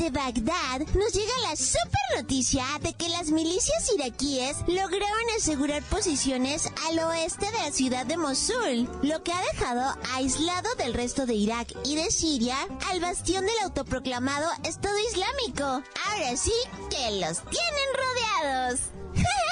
Desde 0.00 0.18
Bagdad 0.18 0.80
nos 0.94 1.12
llega 1.12 1.32
la 1.42 1.56
super 1.56 2.00
noticia 2.16 2.64
de 2.80 2.94
que 2.94 3.10
las 3.10 3.30
milicias 3.30 3.92
iraquíes 3.94 4.56
lograron 4.66 5.30
asegurar 5.36 5.82
posiciones 5.82 6.70
al 6.88 7.00
oeste 7.00 7.44
de 7.44 7.58
la 7.58 7.70
ciudad 7.70 8.06
de 8.06 8.16
Mosul, 8.16 8.88
lo 9.02 9.22
que 9.22 9.32
ha 9.32 9.42
dejado 9.52 9.94
aislado 10.14 10.74
del 10.76 10.94
resto 10.94 11.26
de 11.26 11.34
Irak 11.34 11.74
y 11.84 11.96
de 11.96 12.10
Siria 12.10 12.56
al 12.88 13.00
bastión 13.00 13.44
del 13.44 13.58
autoproclamado 13.62 14.48
Estado 14.64 14.96
Islámico. 15.12 15.64
Ahora 15.64 16.34
sí 16.34 16.54
que 16.88 17.20
los 17.20 17.42
tienen 17.50 17.88
rodeados. 17.94 18.80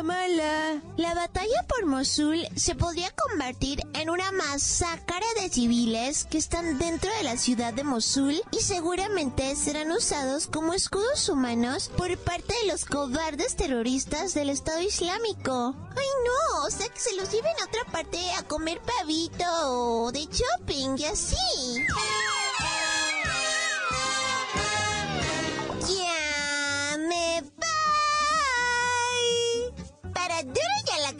La 0.00 1.14
batalla 1.14 1.66
por 1.66 1.84
Mosul 1.86 2.46
se 2.54 2.76
podría 2.76 3.10
convertir 3.16 3.80
en 3.94 4.10
una 4.10 4.30
masacre 4.30 5.26
de 5.40 5.48
civiles 5.48 6.24
que 6.24 6.38
están 6.38 6.78
dentro 6.78 7.10
de 7.14 7.24
la 7.24 7.36
ciudad 7.36 7.74
de 7.74 7.82
Mosul 7.82 8.40
y 8.52 8.60
seguramente 8.60 9.56
serán 9.56 9.90
usados 9.90 10.46
como 10.46 10.72
escudos 10.72 11.28
humanos 11.28 11.90
por 11.96 12.16
parte 12.18 12.54
de 12.62 12.70
los 12.70 12.84
cobardes 12.84 13.56
terroristas 13.56 14.34
del 14.34 14.50
Estado 14.50 14.82
Islámico. 14.82 15.74
¡Ay 15.90 16.06
no! 16.24 16.66
O 16.66 16.70
sea 16.70 16.88
que 16.88 17.00
se 17.00 17.16
los 17.16 17.32
lleven 17.32 17.56
a 17.60 17.64
otra 17.64 17.84
parte 17.90 18.20
a 18.38 18.44
comer 18.44 18.80
pavito 18.80 19.44
o 19.64 20.12
de 20.12 20.26
shopping 20.26 20.96
y 20.96 21.04
así. 21.06 21.36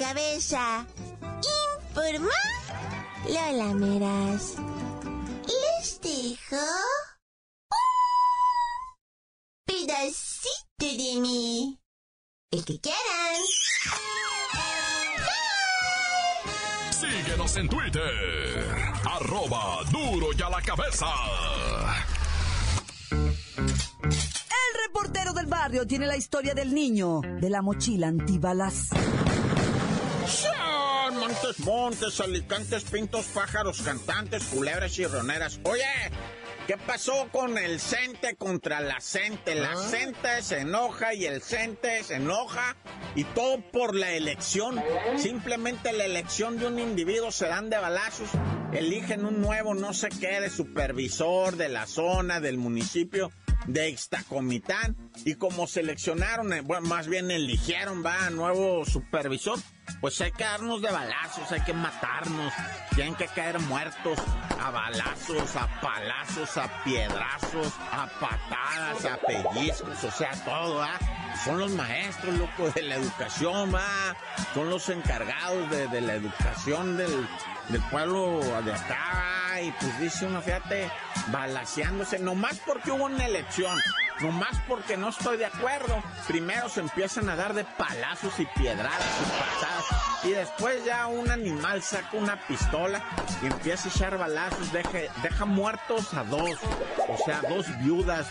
Cabeza. 0.09 0.87
Informó 1.91 2.31
Lola 3.27 3.75
Meras. 3.75 4.55
Les 5.47 6.01
dejo 6.01 6.65
un 7.71 7.85
pedacito 9.67 10.79
de 10.79 11.21
mí. 11.21 11.79
El 12.51 12.65
que 12.65 12.81
quieran. 12.81 13.37
Síguenos 16.91 17.57
en 17.57 17.69
Twitter. 17.69 18.67
Arroba 19.05 19.85
duro 19.91 20.29
y 20.37 20.43
a 20.43 20.49
la 20.49 20.63
cabeza. 20.63 21.07
El 23.11 24.87
reportero 24.87 25.35
del 25.35 25.47
barrio 25.47 25.87
tiene 25.87 26.07
la 26.07 26.17
historia 26.17 26.55
del 26.55 26.73
niño 26.75 27.21
de 27.21 27.51
la 27.51 27.61
mochila 27.61 28.09
antibalas. 28.09 28.89
Son 30.29 31.15
Montes, 31.15 31.59
montes, 31.61 32.21
alicantes, 32.21 32.85
pintos, 32.85 33.27
pájaros, 33.27 33.81
cantantes, 33.81 34.45
culebras 34.45 34.99
y 34.99 35.07
roneras. 35.07 35.59
Oye, 35.65 35.85
¿qué 36.67 36.77
pasó 36.77 37.29
con 37.33 37.57
el 37.57 37.81
Cente 37.81 38.37
contra 38.37 38.81
la 38.81 39.01
Cente? 39.01 39.55
La 39.55 39.75
Cente 39.75 40.43
se 40.43 40.61
enoja 40.61 41.15
y 41.15 41.25
el 41.25 41.41
Cente 41.41 42.05
se 42.05 42.17
enoja 42.17 42.77
y 43.15 43.25
todo 43.25 43.61
por 43.73 43.95
la 43.95 44.13
elección. 44.13 44.83
Simplemente 45.17 45.93
la 45.95 46.05
elección 46.05 46.59
de 46.59 46.67
un 46.67 46.79
individuo 46.79 47.31
se 47.31 47.47
dan 47.47 47.71
de 47.71 47.79
balazos. 47.79 48.29
Eligen 48.75 49.25
un 49.25 49.41
nuevo 49.41 49.75
no 49.75 49.95
sé 49.95 50.11
qué 50.11 50.41
de 50.41 50.51
supervisor 50.51 51.57
de 51.57 51.71
la 51.71 51.87
zona, 51.87 52.39
del 52.39 52.59
municipio 52.59 53.33
de 53.69 53.91
Ixtacomitán 53.91 54.97
y 55.25 55.35
como 55.35 55.67
seleccionaron, 55.67 56.53
eh, 56.53 56.63
bueno, 56.63 56.89
más 56.89 57.07
bien 57.07 57.31
eligieron, 57.31 58.05
va, 58.05 58.31
nuevo 58.31 58.85
supervisor, 58.85 59.59
pues 60.01 60.21
hay 60.21 60.33
que 60.33 60.45
darnos 60.45 60.83
de 60.83 60.91
balazos, 60.91 61.53
hay 61.53 61.61
que 61.61 61.75
matarnos, 61.75 62.53
tienen 62.95 63.15
que 63.15 63.27
caer 63.27 63.59
muertos. 63.61 64.19
a 64.61 64.71
balazos, 64.71 65.55
a 65.57 65.81
palazos, 65.81 66.57
a 66.57 66.83
piedrazos, 66.83 67.73
a 67.93 68.09
patadas, 68.19 69.05
a 69.05 69.17
pellizcos, 69.19 70.03
o 70.03 70.11
sea, 70.11 70.33
todo, 70.45 70.83
¿ah? 70.83 70.99
Son 71.45 71.59
los 71.59 71.71
maestros, 71.71 72.37
loco, 72.37 72.69
de 72.71 72.83
la 72.83 72.97
educación, 72.97 73.73
¿va? 73.73 74.17
Son 74.55 74.69
los 74.69 74.89
encargados 74.89 75.71
de, 75.71 75.87
de 75.89 76.01
la 76.01 76.15
educación 76.15 76.97
del, 76.97 77.29
del 77.69 77.81
pueblo 77.83 78.41
de 78.65 78.73
acá, 78.73 79.48
y 79.61 79.73
pues 79.73 79.99
dice 80.01 80.27
uno, 80.27 80.41
fíjate, 80.41 80.91
balaseándose, 81.29 82.19
nomás 82.19 82.61
porque 82.65 82.91
hubo 82.91 83.05
una 83.05 83.27
elección, 83.27 83.79
nomás 84.21 84.57
porque 84.67 84.97
no 84.97 85.09
estoy 85.09 85.37
de 85.37 85.47
acuerdo. 85.47 86.03
Primero 86.27 86.69
se 86.69 86.81
empiezan 86.81 87.29
a 87.29 87.37
dar 87.37 87.55
de 87.55 87.65
palazos 87.65 88.39
y 88.39 88.47
piedradas 88.47 89.01
y 89.21 89.31
patadas, 89.31 90.25
y 90.25 90.31
después 90.31 90.85
ya 90.85 91.07
un 91.07 91.31
animal 91.31 91.83
saca 91.83 92.17
una 92.17 92.41
pistola 92.47 93.03
y 93.43 93.47
empieza 93.47 93.89
a 93.89 93.93
echar 93.93 94.19
balazos, 94.19 94.73
deja, 94.73 94.99
deja 95.23 95.45
muertos 95.45 96.15
a 96.15 96.25
dos, 96.25 96.59
o 97.09 97.17
sea, 97.25 97.43
dos 97.49 97.67
viudas, 97.79 98.27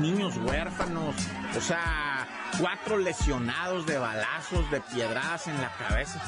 niños 0.00 0.36
huérfanos, 0.36 1.14
o 1.56 1.60
sea, 1.60 2.13
cuatro 2.60 2.98
lesionados 2.98 3.86
de 3.86 3.98
balazos, 3.98 4.70
de 4.70 4.80
piedradas 4.80 5.46
en 5.46 5.60
la 5.60 5.70
cabeza. 5.76 6.20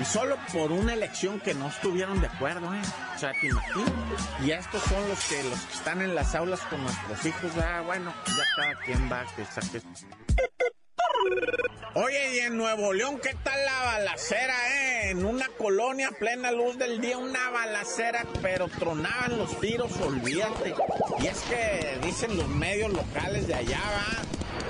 Y 0.00 0.04
solo 0.04 0.36
por 0.52 0.72
una 0.72 0.94
elección 0.94 1.40
que 1.40 1.54
no 1.54 1.68
estuvieron 1.68 2.20
de 2.20 2.26
acuerdo, 2.26 2.72
¿eh? 2.74 2.82
O 3.14 3.18
sea, 3.18 3.32
te 3.32 3.46
imaginas. 3.48 3.90
Y 4.44 4.50
estos 4.50 4.82
son 4.82 5.08
los 5.08 5.24
que, 5.24 5.42
los 5.44 5.60
que 5.60 5.74
están 5.74 6.02
en 6.02 6.14
las 6.14 6.34
aulas 6.34 6.60
con 6.60 6.82
nuestros 6.82 7.24
hijos. 7.24 7.52
Ah, 7.62 7.82
bueno, 7.84 8.12
ya 8.26 8.44
cada 8.56 8.74
quien 8.84 9.10
va 9.10 9.24
que 9.34 9.44
saque. 9.44 9.82
Oye, 11.94 12.36
y 12.36 12.38
en 12.40 12.58
Nuevo 12.58 12.92
León, 12.92 13.18
¿qué 13.22 13.34
tal 13.42 13.58
la 13.64 13.84
balacera, 13.84 14.54
eh? 14.76 15.10
En 15.10 15.24
una 15.24 15.48
colonia 15.56 16.10
plena 16.18 16.50
luz 16.52 16.76
del 16.76 17.00
día, 17.00 17.16
una 17.16 17.48
balacera, 17.48 18.26
pero 18.42 18.68
tronaban 18.68 19.38
los 19.38 19.58
tiros, 19.60 19.92
olvídate. 20.02 20.74
Y 21.20 21.26
es 21.26 21.40
que 21.42 21.98
dicen 22.02 22.36
los 22.36 22.48
medios 22.48 22.92
locales 22.92 23.46
de 23.46 23.54
allá, 23.54 23.80
va 23.80 24.25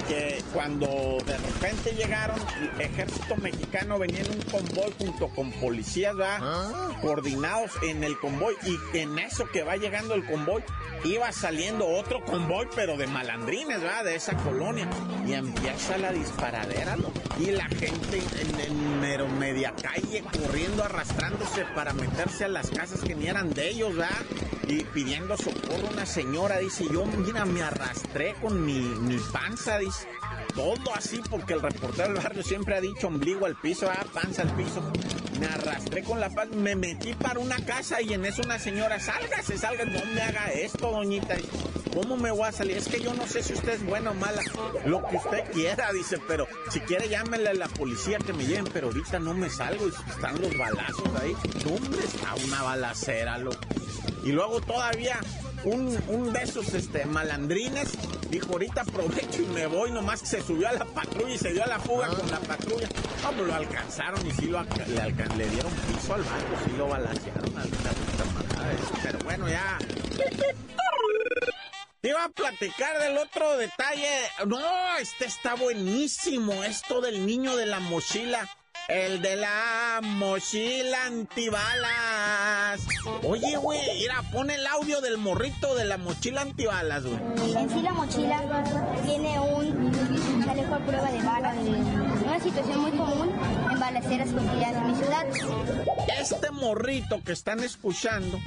que 0.08 0.42
cuando 0.52 1.18
de 1.26 1.36
repente 1.36 1.92
llegaron, 1.92 2.38
el 2.60 2.80
ejército 2.80 3.36
mexicano 3.36 3.98
venía 3.98 4.20
en 4.20 4.30
un 4.30 4.42
convoy 4.42 4.92
junto 4.98 5.28
con 5.28 5.50
policías, 5.52 6.14
¿va? 6.18 6.92
Coordinados 7.00 7.72
en 7.82 8.04
el 8.04 8.18
convoy. 8.18 8.54
Y 8.64 8.98
en 8.98 9.18
eso 9.18 9.46
que 9.46 9.62
va 9.62 9.76
llegando 9.76 10.14
el 10.14 10.25
convoy, 10.26 10.62
iba 11.04 11.30
saliendo 11.32 11.86
otro 11.86 12.25
convoy, 12.25 12.66
pero 12.75 12.96
de 12.96 13.06
malandrines, 13.06 13.84
¿va? 13.84 14.02
De 14.02 14.14
esa 14.14 14.36
colonia. 14.36 14.88
Y 15.26 15.32
empieza 15.32 15.98
la 15.98 16.12
disparadera, 16.12 16.96
¿no? 16.96 17.12
Y 17.38 17.50
la 17.50 17.66
gente 17.66 18.22
en, 18.40 18.60
en 18.60 19.00
mero 19.00 19.28
media 19.28 19.75
calle 19.80 20.22
corriendo, 20.22 20.84
arrastrándose 20.84 21.64
para 21.75 21.92
meterse 21.92 22.44
a 22.44 22.48
las 22.48 22.70
casas 22.70 23.00
que 23.00 23.14
ni 23.14 23.26
eran 23.26 23.50
de 23.50 23.68
ellos, 23.68 23.98
¿va? 23.98 24.08
Y 24.66 24.82
pidiendo 24.85 25.37
socorro. 25.37 25.88
Una 25.92 26.06
señora 26.06 26.58
dice, 26.58 26.85
yo, 26.90 27.04
mira, 27.04 27.44
me 27.44 27.62
arrastré 27.62 28.35
con 28.40 28.64
mi, 28.64 28.80
mi 28.80 29.18
panza, 29.32 29.78
dice. 29.78 30.08
Todo 30.54 30.94
así 30.94 31.20
porque 31.30 31.52
el 31.52 31.62
reportero 31.62 32.12
del 32.12 32.23
barrio 32.23 32.42
siempre 32.42 32.76
ha 32.76 32.80
dicho 32.80 33.06
ombligo 33.08 33.46
al 33.46 33.56
piso, 33.56 33.88
ah, 33.90 34.04
panza 34.12 34.42
al 34.42 34.54
piso. 34.56 34.82
Me 35.38 35.46
arrastré 35.46 36.02
con 36.02 36.18
la 36.18 36.30
paz, 36.30 36.49
me 36.49 36.75
metí 36.75 37.12
para 37.14 37.38
una 37.38 37.56
casa 37.64 38.00
y 38.00 38.14
en 38.14 38.25
eso 38.25 38.42
una 38.42 38.58
señora, 38.58 38.99
sálgase, 38.99 39.58
salga, 39.58 39.85
no 39.85 40.04
me 40.14 40.23
haga 40.23 40.50
esto, 40.52 40.90
doñita. 40.90 41.37
¿Cómo 41.94 42.16
me 42.16 42.30
voy 42.30 42.46
a 42.46 42.52
salir? 42.52 42.76
Es 42.76 42.88
que 42.88 43.00
yo 43.00 43.14
no 43.14 43.26
sé 43.26 43.42
si 43.42 43.54
usted 43.54 43.75
es 43.75 43.87
buena 43.87 44.11
o 44.11 44.14
mala. 44.14 44.42
Lo 44.85 45.06
que 45.06 45.16
usted 45.16 45.50
quiera, 45.52 45.92
dice, 45.92 46.18
pero 46.26 46.46
si 46.70 46.80
quiere 46.80 47.08
llámele 47.08 47.50
a 47.50 47.54
la 47.54 47.68
policía 47.68 48.18
que 48.18 48.32
me 48.32 48.44
lleven, 48.46 48.68
pero 48.73 48.88
ahorita 48.88 49.18
no 49.18 49.32
me 49.32 49.49
salgo 49.49 49.87
están 49.88 50.40
los 50.40 50.56
balazos 50.58 51.08
ahí. 51.20 51.35
¿Dónde 51.64 52.04
está 52.04 52.35
una 52.46 52.62
balacera, 52.62 53.38
loco? 53.38 53.58
Y 54.26 54.33
luego 54.33 54.61
todavía 54.61 55.21
un, 55.62 55.97
un, 56.09 56.33
de 56.33 56.42
esos 56.42 56.75
este, 56.75 57.04
malandrines 57.04 57.92
dijo, 58.28 58.54
ahorita 58.54 58.80
aprovecho 58.80 59.40
y 59.40 59.47
me 59.47 59.66
voy, 59.66 59.92
nomás 59.92 60.21
que 60.21 60.26
se 60.26 60.42
subió 60.42 60.68
a 60.68 60.73
la 60.73 60.85
patrulla 60.85 61.33
y 61.33 61.38
se 61.38 61.52
dio 61.52 61.62
a 61.62 61.68
la 61.68 61.78
fuga 61.78 62.09
con 62.09 62.28
la 62.28 62.40
patrulla. 62.40 62.88
No, 63.23 63.30
pues 63.30 63.47
lo 63.47 63.54
alcanzaron 63.54 64.26
y 64.26 64.33
sí 64.33 64.47
lo, 64.47 64.61
le, 64.64 65.37
le, 65.37 65.49
dieron 65.49 65.71
piso 65.73 66.14
al 66.14 66.25
barco, 66.25 66.56
sí 66.64 66.73
lo 66.76 66.88
balancearon 66.88 67.56
al 67.56 67.68
Pero 69.00 69.18
bueno, 69.21 69.49
ya... 69.49 69.78
Iba 72.02 72.25
a 72.25 72.28
platicar 72.28 72.99
del 72.99 73.18
otro 73.18 73.56
detalle. 73.56 74.28
No, 74.45 74.97
este 74.99 75.26
está 75.26 75.54
buenísimo, 75.54 76.64
esto 76.64 77.00
del 77.00 77.26
niño 77.26 77.54
de 77.54 77.66
la 77.66 77.78
mochila. 77.78 78.49
El 78.89 79.23
de 79.23 79.36
la 79.36 80.00
mochila 80.02 81.06
Oye, 83.23 83.56
güey, 83.56 83.80
mira, 83.99 84.23
pon 84.32 84.50
el 84.50 84.67
audio 84.67 85.00
del 85.00 85.19
morrito 85.19 85.75
de 85.75 85.84
la 85.84 85.99
mochila 85.99 86.43
antibalas, 86.43 87.04
güey. 87.04 87.19
En 87.56 87.71
sí 87.71 87.80
la 87.82 87.93
mochila 87.93 88.43
tiene 89.04 89.41
un 89.41 90.45
chaleco 90.45 90.75
a 90.75 90.78
prueba 90.78 91.10
de 91.10 91.23
balas. 91.23 91.56
Una 92.25 92.41
situación 92.41 92.80
muy 92.80 92.91
común 92.93 93.30
en 93.71 93.80
balaceras 93.80 94.28
cotidianas 94.30 94.82
en 94.82 94.86
mi 94.86 94.95
ciudad. 94.95 95.26
Este 96.21 96.50
morrito 96.50 97.23
que 97.25 97.32
están 97.32 97.60
escuchando 97.62 98.39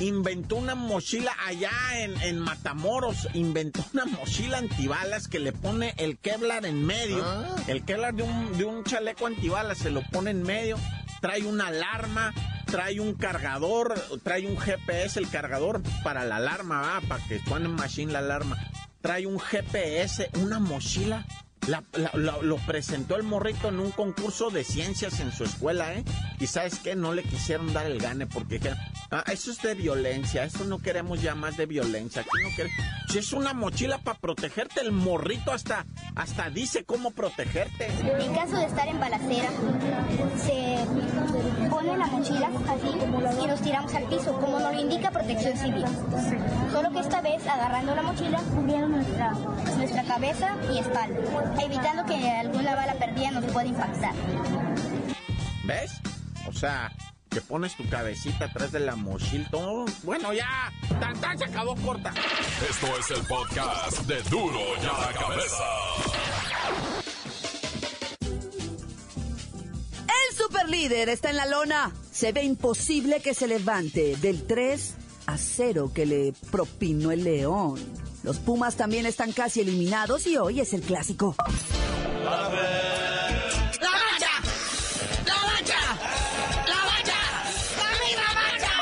inventó 0.00 0.56
una 0.56 0.74
mochila 0.74 1.32
allá 1.46 1.70
en, 1.98 2.20
en, 2.22 2.38
Matamoros, 2.38 3.28
inventó 3.34 3.84
una 3.92 4.04
mochila 4.04 4.58
antibalas 4.58 5.28
que 5.28 5.38
le 5.38 5.52
pone 5.52 5.94
el 5.96 6.18
Kevlar 6.18 6.66
en 6.66 6.84
medio, 6.84 7.22
ah. 7.24 7.56
el 7.66 7.84
Kevlar 7.84 8.14
de 8.14 8.22
un, 8.22 8.58
de 8.58 8.64
un 8.64 8.84
chaleco 8.84 9.26
antibalas 9.26 9.78
se 9.78 9.90
lo 9.90 10.02
pone 10.02 10.30
en 10.30 10.42
medio, 10.42 10.76
trae 11.20 11.42
una 11.42 11.68
alarma, 11.68 12.32
trae 12.72 13.00
un 13.00 13.12
cargador, 13.12 13.92
trae 14.22 14.46
un 14.46 14.56
GPS, 14.56 15.20
el 15.20 15.28
cargador 15.28 15.82
para 16.02 16.24
la 16.24 16.36
alarma, 16.36 16.80
¿va? 16.80 17.00
para 17.06 17.22
que 17.26 17.38
suene 17.38 17.68
machine 17.68 18.10
la 18.10 18.20
alarma, 18.20 18.56
trae 19.02 19.26
un 19.26 19.38
GPS, 19.38 20.30
una 20.40 20.58
mochila 20.58 21.26
la, 21.68 21.82
lo 22.14 22.56
presentó 22.58 23.16
el 23.16 23.22
morrito 23.22 23.68
en 23.68 23.78
un 23.78 23.92
concurso 23.92 24.50
de 24.50 24.64
ciencias 24.64 25.20
en 25.20 25.32
su 25.32 25.44
escuela, 25.44 25.94
¿eh? 25.94 26.04
Y 26.40 26.46
sabes 26.46 26.80
qué, 26.80 26.96
no 26.96 27.12
le 27.12 27.22
quisieron 27.22 27.72
dar 27.72 27.86
el 27.86 27.98
gane 27.98 28.26
porque 28.26 28.58
dijeron, 28.58 28.78
ah, 29.10 29.24
eso 29.30 29.52
es 29.52 29.62
de 29.62 29.74
violencia, 29.74 30.44
eso 30.44 30.64
no 30.64 30.80
queremos 30.80 31.22
ya 31.22 31.34
más 31.34 31.56
de 31.56 31.66
violencia, 31.66 32.22
aquí 32.22 32.30
no 32.42 32.56
queremos... 32.56 32.78
Si 33.08 33.18
es 33.18 33.32
una 33.32 33.52
mochila 33.52 33.98
para 33.98 34.18
protegerte, 34.18 34.80
el 34.80 34.90
morrito 34.90 35.52
hasta, 35.52 35.84
hasta 36.14 36.50
dice 36.50 36.84
cómo 36.84 37.10
protegerte. 37.10 37.86
En 37.86 38.34
caso 38.34 38.56
de 38.56 38.64
estar 38.64 38.88
en 38.88 38.98
balacera, 38.98 39.50
se 40.44 41.68
pone 41.68 41.96
la 41.96 42.06
mochila 42.06 42.50
así 42.68 43.42
y 43.42 43.46
nos 43.46 43.60
tiramos 43.60 43.94
al 43.94 44.04
piso, 44.04 44.32
como 44.40 44.58
nos 44.58 44.74
lo 44.74 44.80
indica 44.80 45.10
protección 45.10 45.56
civil. 45.58 45.84
Solo 46.72 46.90
que 46.90 47.00
esta 47.00 47.20
vez, 47.20 47.46
agarrando 47.46 47.94
la 47.94 48.02
mochila, 48.02 48.38
cubrieron 48.38 48.92
nuestra 48.92 50.04
cabeza 50.04 50.56
y 50.72 50.78
espalda 50.78 51.51
evitando 51.60 52.04
que 52.06 52.30
alguna 52.30 52.74
bala 52.74 52.94
perdida 52.94 53.30
nos 53.32 53.44
pueda 53.52 53.66
impactar. 53.66 54.14
¿Ves? 55.64 55.92
O 56.46 56.52
sea, 56.52 56.92
que 57.32 57.40
pones 57.40 57.76
tu 57.76 57.88
cabecita 57.88 58.46
atrás 58.46 58.72
de 58.72 58.80
la 58.80 58.96
mochila. 58.96 59.48
Todo. 59.50 59.86
Bueno, 60.02 60.32
ya. 60.32 60.72
Tan, 61.00 61.18
tan 61.20 61.38
se 61.38 61.44
acabó 61.44 61.74
corta. 61.76 62.12
Esto 62.68 62.86
es 62.98 63.10
el 63.10 63.26
podcast 63.26 64.00
de 64.02 64.22
Duro 64.24 64.60
y 64.76 64.86
a 64.86 65.06
la 65.06 65.18
cabeza. 65.18 65.64
El 70.30 70.36
superlíder 70.36 71.08
está 71.08 71.30
en 71.30 71.36
la 71.36 71.46
lona. 71.46 71.92
Se 72.10 72.32
ve 72.32 72.42
imposible 72.42 73.20
que 73.20 73.34
se 73.34 73.48
levante 73.48 74.16
del 74.16 74.46
3 74.46 74.94
a 75.26 75.38
0 75.38 75.92
que 75.94 76.06
le 76.06 76.34
propinó 76.50 77.12
el 77.12 77.24
león. 77.24 77.80
Los 78.22 78.38
Pumas 78.38 78.76
también 78.76 79.04
están 79.04 79.32
casi 79.32 79.62
eliminados 79.62 80.26
y 80.28 80.36
hoy 80.36 80.60
es 80.60 80.72
el 80.74 80.82
clásico. 80.82 81.34
¡La 82.22 82.48
mancha! 82.48 84.30
¡La 85.26 85.44
mancha! 85.44 85.80
¡La 86.68 86.84
mancha! 86.84 87.18
¡La 87.76 88.34
mancha! 88.34 88.74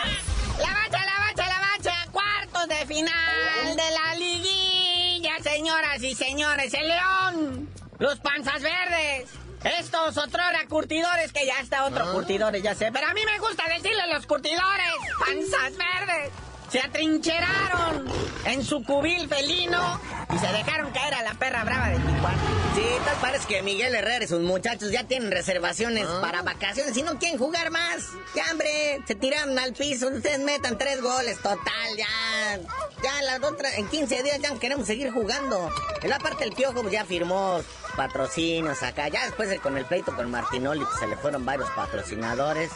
¡La 0.58 0.66
mancha, 0.72 1.04
la 1.06 1.18
mancha, 1.20 1.46
la 1.46 1.60
mancha! 1.60 1.94
Cuartos 2.12 2.68
de 2.68 2.86
final 2.86 3.76
de 3.76 3.90
la 3.90 4.14
liguilla, 4.16 5.38
señoras 5.42 6.02
y 6.02 6.14
señores. 6.14 6.74
El 6.74 6.88
León, 6.88 7.68
los 7.98 8.20
panzas 8.20 8.62
verdes. 8.62 9.30
Estos 9.64 10.18
otrora 10.18 10.66
curtidores, 10.68 11.32
que 11.32 11.46
ya 11.46 11.60
está 11.60 11.86
otro 11.86 12.12
curtidores, 12.12 12.62
ya 12.62 12.74
sé. 12.74 12.90
Pero 12.92 13.06
a 13.06 13.14
mí 13.14 13.22
me 13.24 13.38
gusta 13.38 13.64
decirle 13.68 14.02
los 14.12 14.26
curtidores. 14.26 14.94
Panzas 15.18 15.76
verdes 15.78 16.30
se 16.70 16.80
atrincheraron 16.80 18.06
en 18.44 18.64
su 18.64 18.84
cubil 18.84 19.28
felino 19.28 20.00
y 20.32 20.38
se 20.38 20.46
dejaron 20.46 20.90
caer 20.92 21.14
a 21.14 21.22
la 21.22 21.34
perra 21.34 21.64
brava 21.64 21.88
de 21.88 21.96
Tijuana. 21.96 22.38
Sí, 22.74 22.84
tal 23.04 23.16
parece 23.20 23.48
que 23.48 23.62
Miguel 23.62 23.94
Herrera 23.94 24.24
y 24.24 24.28
sus 24.28 24.40
muchachos 24.40 24.92
ya 24.92 25.04
tienen 25.04 25.32
reservaciones 25.32 26.06
para 26.20 26.42
vacaciones 26.42 26.96
y 26.96 27.02
no 27.02 27.18
quieren 27.18 27.38
jugar 27.38 27.70
más. 27.70 28.04
¡Qué 28.32 28.40
hambre! 28.40 29.02
Se 29.06 29.16
tiraron 29.16 29.58
al 29.58 29.72
piso, 29.72 30.08
ustedes 30.08 30.38
metan 30.38 30.78
tres 30.78 31.02
goles, 31.02 31.38
total, 31.38 31.96
ya. 31.96 32.60
Ya 33.02 33.22
la 33.22 33.48
otra, 33.48 33.74
en 33.76 33.88
15 33.88 34.22
días 34.22 34.38
ya 34.40 34.54
queremos 34.58 34.86
seguir 34.86 35.10
jugando. 35.10 35.70
En 36.02 36.10
la 36.10 36.18
parte 36.18 36.44
del 36.44 36.54
piojo 36.54 36.82
pues, 36.82 36.92
ya 36.92 37.04
firmó 37.04 37.60
patrocinios 37.96 38.82
acá. 38.82 39.08
Ya 39.08 39.24
después 39.24 39.58
con 39.60 39.76
el 39.76 39.84
pleito 39.86 40.14
con 40.14 40.30
Martinoli 40.30 40.84
pues, 40.84 41.00
se 41.00 41.06
le 41.08 41.16
fueron 41.16 41.44
varios 41.44 41.68
patrocinadores. 41.70 42.70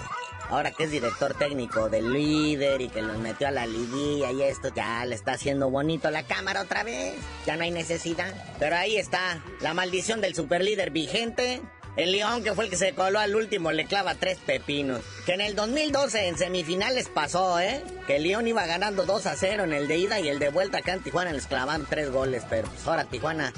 Ahora 0.55 0.71
que 0.71 0.85
es 0.85 0.91
director 0.91 1.35
técnico 1.35 1.89
del 1.89 2.13
líder 2.13 2.81
y 2.81 2.89
que 2.89 3.03
los 3.03 3.19
metió 3.19 3.49
a 3.49 3.51
la 3.51 3.67
liguilla 3.67 4.31
y 4.31 4.43
esto, 4.43 4.73
ya 4.75 5.05
le 5.05 5.15
está 5.15 5.33
haciendo 5.33 5.69
bonito 5.69 6.11
la 6.11 6.23
cámara 6.23 6.63
otra 6.63 6.85
vez. 6.85 7.15
Ya 7.45 7.57
no 7.57 7.65
hay 7.65 7.71
necesidad. 7.71 8.33
Pero 8.59 8.77
ahí 8.77 8.97
está, 8.97 9.43
la 9.61 9.75
maldición 9.75 10.21
del 10.21 10.35
superlíder 10.35 10.91
vigente. 10.91 11.61
El 11.97 12.11
León, 12.11 12.43
que 12.43 12.55
fue 12.55 12.65
el 12.65 12.71
que 12.71 12.77
se 12.77 12.93
coló 12.93 13.21
al 13.21 13.37
último, 13.37 13.71
le 13.71 13.87
clava 13.87 14.17
tres 14.17 14.39
pepinos. 14.39 15.01
Que 15.27 15.35
en 15.35 15.41
el 15.41 15.55
2012 15.55 16.27
en 16.27 16.37
semifinales 16.37 17.09
pasó, 17.09 17.61
¿eh? 17.61 17.85
Que 18.09 18.17
el 18.17 18.25
León 18.25 18.49
iba 18.49 18.67
ganando 18.67 19.07
2 19.07 19.27
a 19.27 19.37
0 19.37 19.65
en 19.65 19.73
el 19.73 19.87
de 19.87 19.99
ida 19.99 20.19
y 20.19 20.29
el 20.29 20.41
de 20.41 20.49
vuelta 20.49 20.79
acá 20.79 20.95
en 20.95 21.03
Tijuana 21.03 21.33
les 21.33 21.47
clavaron 21.47 21.87
tres 21.89 22.11
goles. 22.11 22.43
Pero 22.51 22.69
pues 22.69 22.85
ahora 22.87 23.05
Tijuana 23.05 23.53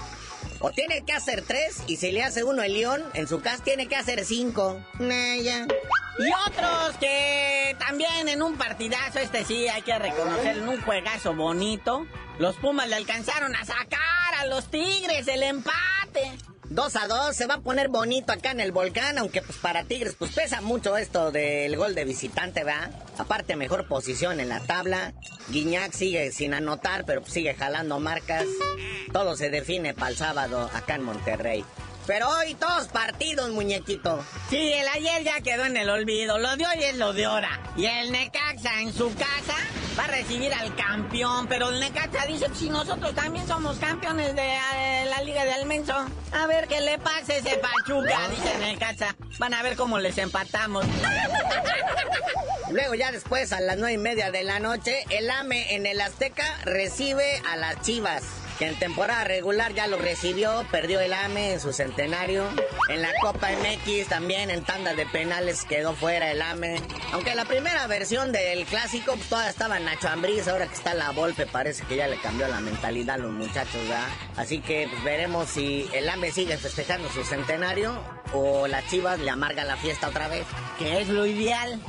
o 0.60 0.70
tiene 0.70 1.02
que 1.04 1.12
hacer 1.12 1.42
tres 1.42 1.82
y 1.86 1.96
si 1.96 2.12
le 2.12 2.22
hace 2.22 2.44
uno 2.44 2.62
el 2.62 2.74
León, 2.74 3.02
en 3.14 3.26
su 3.28 3.40
casa 3.40 3.62
tiene 3.62 3.88
que 3.88 3.96
hacer 3.96 4.24
cinco. 4.24 4.80
ya. 4.98 5.66
Y 6.18 6.30
otros 6.48 6.96
que 6.98 7.76
también 7.78 8.28
en 8.28 8.42
un 8.42 8.56
partidazo, 8.56 9.18
este 9.18 9.44
sí 9.44 9.68
hay 9.68 9.82
que 9.82 9.98
reconocer, 9.98 10.58
en 10.58 10.68
un 10.68 10.80
juegazo 10.80 11.34
bonito, 11.34 12.06
los 12.38 12.56
Pumas 12.56 12.88
le 12.88 12.96
alcanzaron 12.96 13.54
a 13.54 13.64
sacar 13.64 14.34
a 14.38 14.46
los 14.46 14.70
Tigres 14.70 15.28
el 15.28 15.42
empate. 15.42 16.32
2 16.68 16.96
a 16.96 17.06
2, 17.06 17.36
se 17.36 17.46
va 17.46 17.54
a 17.54 17.60
poner 17.60 17.88
bonito 17.88 18.32
acá 18.32 18.50
en 18.50 18.60
el 18.60 18.72
volcán, 18.72 19.18
aunque 19.18 19.40
pues 19.40 19.58
para 19.58 19.84
Tigres 19.84 20.16
pues 20.18 20.32
pesa 20.32 20.60
mucho 20.60 20.96
esto 20.96 21.30
del 21.30 21.76
gol 21.76 21.94
de 21.94 22.04
visitante, 22.04 22.64
¿verdad? 22.64 22.90
Aparte 23.18 23.54
mejor 23.54 23.86
posición 23.86 24.40
en 24.40 24.48
la 24.48 24.60
tabla, 24.60 25.12
Guiñac 25.48 25.92
sigue 25.92 26.32
sin 26.32 26.54
anotar, 26.54 27.04
pero 27.04 27.24
sigue 27.24 27.54
jalando 27.54 28.00
marcas, 28.00 28.46
todo 29.12 29.36
se 29.36 29.50
define 29.50 29.94
para 29.94 30.10
el 30.10 30.16
sábado 30.16 30.68
acá 30.74 30.96
en 30.96 31.02
Monterrey. 31.04 31.64
Pero 32.06 32.28
hoy 32.28 32.54
todos 32.54 32.86
partidos, 32.88 33.50
muñequito. 33.50 34.24
Sí, 34.48 34.72
el 34.72 34.86
ayer 34.86 35.24
ya 35.24 35.40
quedó 35.40 35.64
en 35.64 35.76
el 35.76 35.90
olvido. 35.90 36.38
Lo 36.38 36.56
de 36.56 36.64
hoy 36.64 36.84
es 36.84 36.96
lo 36.96 37.12
de 37.12 37.24
ahora. 37.24 37.60
Y 37.76 37.86
el 37.86 38.12
Necaxa 38.12 38.80
en 38.80 38.92
su 38.92 39.12
casa 39.14 39.56
va 39.98 40.04
a 40.04 40.06
recibir 40.06 40.54
al 40.54 40.74
campeón. 40.76 41.48
Pero 41.48 41.70
el 41.70 41.80
Necaxa 41.80 42.26
dice, 42.26 42.46
si 42.54 42.70
nosotros 42.70 43.12
también 43.14 43.46
somos 43.48 43.78
campeones 43.78 44.36
de 44.36 44.54
eh, 44.54 45.06
la 45.06 45.20
Liga 45.22 45.44
de 45.44 45.52
Almenso. 45.52 45.94
A 46.32 46.46
ver 46.46 46.68
qué 46.68 46.80
le 46.80 46.98
pase 46.98 47.38
ese 47.38 47.58
Pachuca, 47.58 48.28
dice 48.30 48.58
Necaxa. 48.60 49.16
Van 49.38 49.54
a 49.54 49.62
ver 49.62 49.76
cómo 49.76 49.98
les 49.98 50.16
empatamos. 50.18 50.86
Luego 52.70 52.94
ya 52.94 53.10
después, 53.10 53.52
a 53.52 53.60
las 53.60 53.78
nueve 53.78 53.94
y 53.94 53.98
media 53.98 54.30
de 54.30 54.44
la 54.44 54.60
noche, 54.60 55.04
el 55.10 55.28
AME 55.28 55.74
en 55.74 55.86
el 55.86 56.00
Azteca 56.00 56.56
recibe 56.64 57.42
a 57.50 57.56
las 57.56 57.80
Chivas 57.82 58.22
que 58.58 58.66
en 58.66 58.78
temporada 58.78 59.24
regular 59.24 59.74
ya 59.74 59.86
lo 59.86 59.98
recibió, 59.98 60.66
perdió 60.70 61.00
el 61.00 61.12
AME 61.12 61.52
en 61.52 61.60
su 61.60 61.72
centenario. 61.72 62.44
En 62.88 63.02
la 63.02 63.12
Copa 63.20 63.48
MX 63.50 64.08
también 64.08 64.50
en 64.50 64.64
tanda 64.64 64.94
de 64.94 65.06
penales 65.06 65.64
quedó 65.64 65.94
fuera 65.94 66.30
el 66.30 66.40
AME. 66.40 66.80
Aunque 67.12 67.34
la 67.34 67.44
primera 67.44 67.86
versión 67.86 68.32
del 68.32 68.64
clásico 68.66 69.14
pues, 69.14 69.28
todavía 69.28 69.50
estaba 69.50 69.78
Nacho 69.78 70.08
Ambriz, 70.08 70.48
ahora 70.48 70.66
que 70.66 70.74
está 70.74 70.94
la 70.94 71.10
Volpe 71.10 71.46
parece 71.46 71.84
que 71.84 71.96
ya 71.96 72.08
le 72.08 72.18
cambió 72.18 72.48
la 72.48 72.60
mentalidad 72.60 73.16
a 73.16 73.18
los 73.18 73.32
muchachos, 73.32 73.82
¿verdad? 73.82 74.08
Así 74.36 74.60
que 74.60 74.88
pues, 74.90 75.04
veremos 75.04 75.48
si 75.48 75.88
el 75.92 76.08
AME 76.08 76.32
sigue 76.32 76.56
festejando 76.56 77.08
su 77.10 77.24
centenario 77.24 78.00
o 78.32 78.66
las 78.66 78.86
Chivas 78.88 79.18
le 79.20 79.30
amarga 79.30 79.64
la 79.64 79.76
fiesta 79.76 80.08
otra 80.08 80.28
vez. 80.28 80.46
Que 80.78 81.00
es 81.00 81.08
lo 81.08 81.26
ideal. 81.26 81.80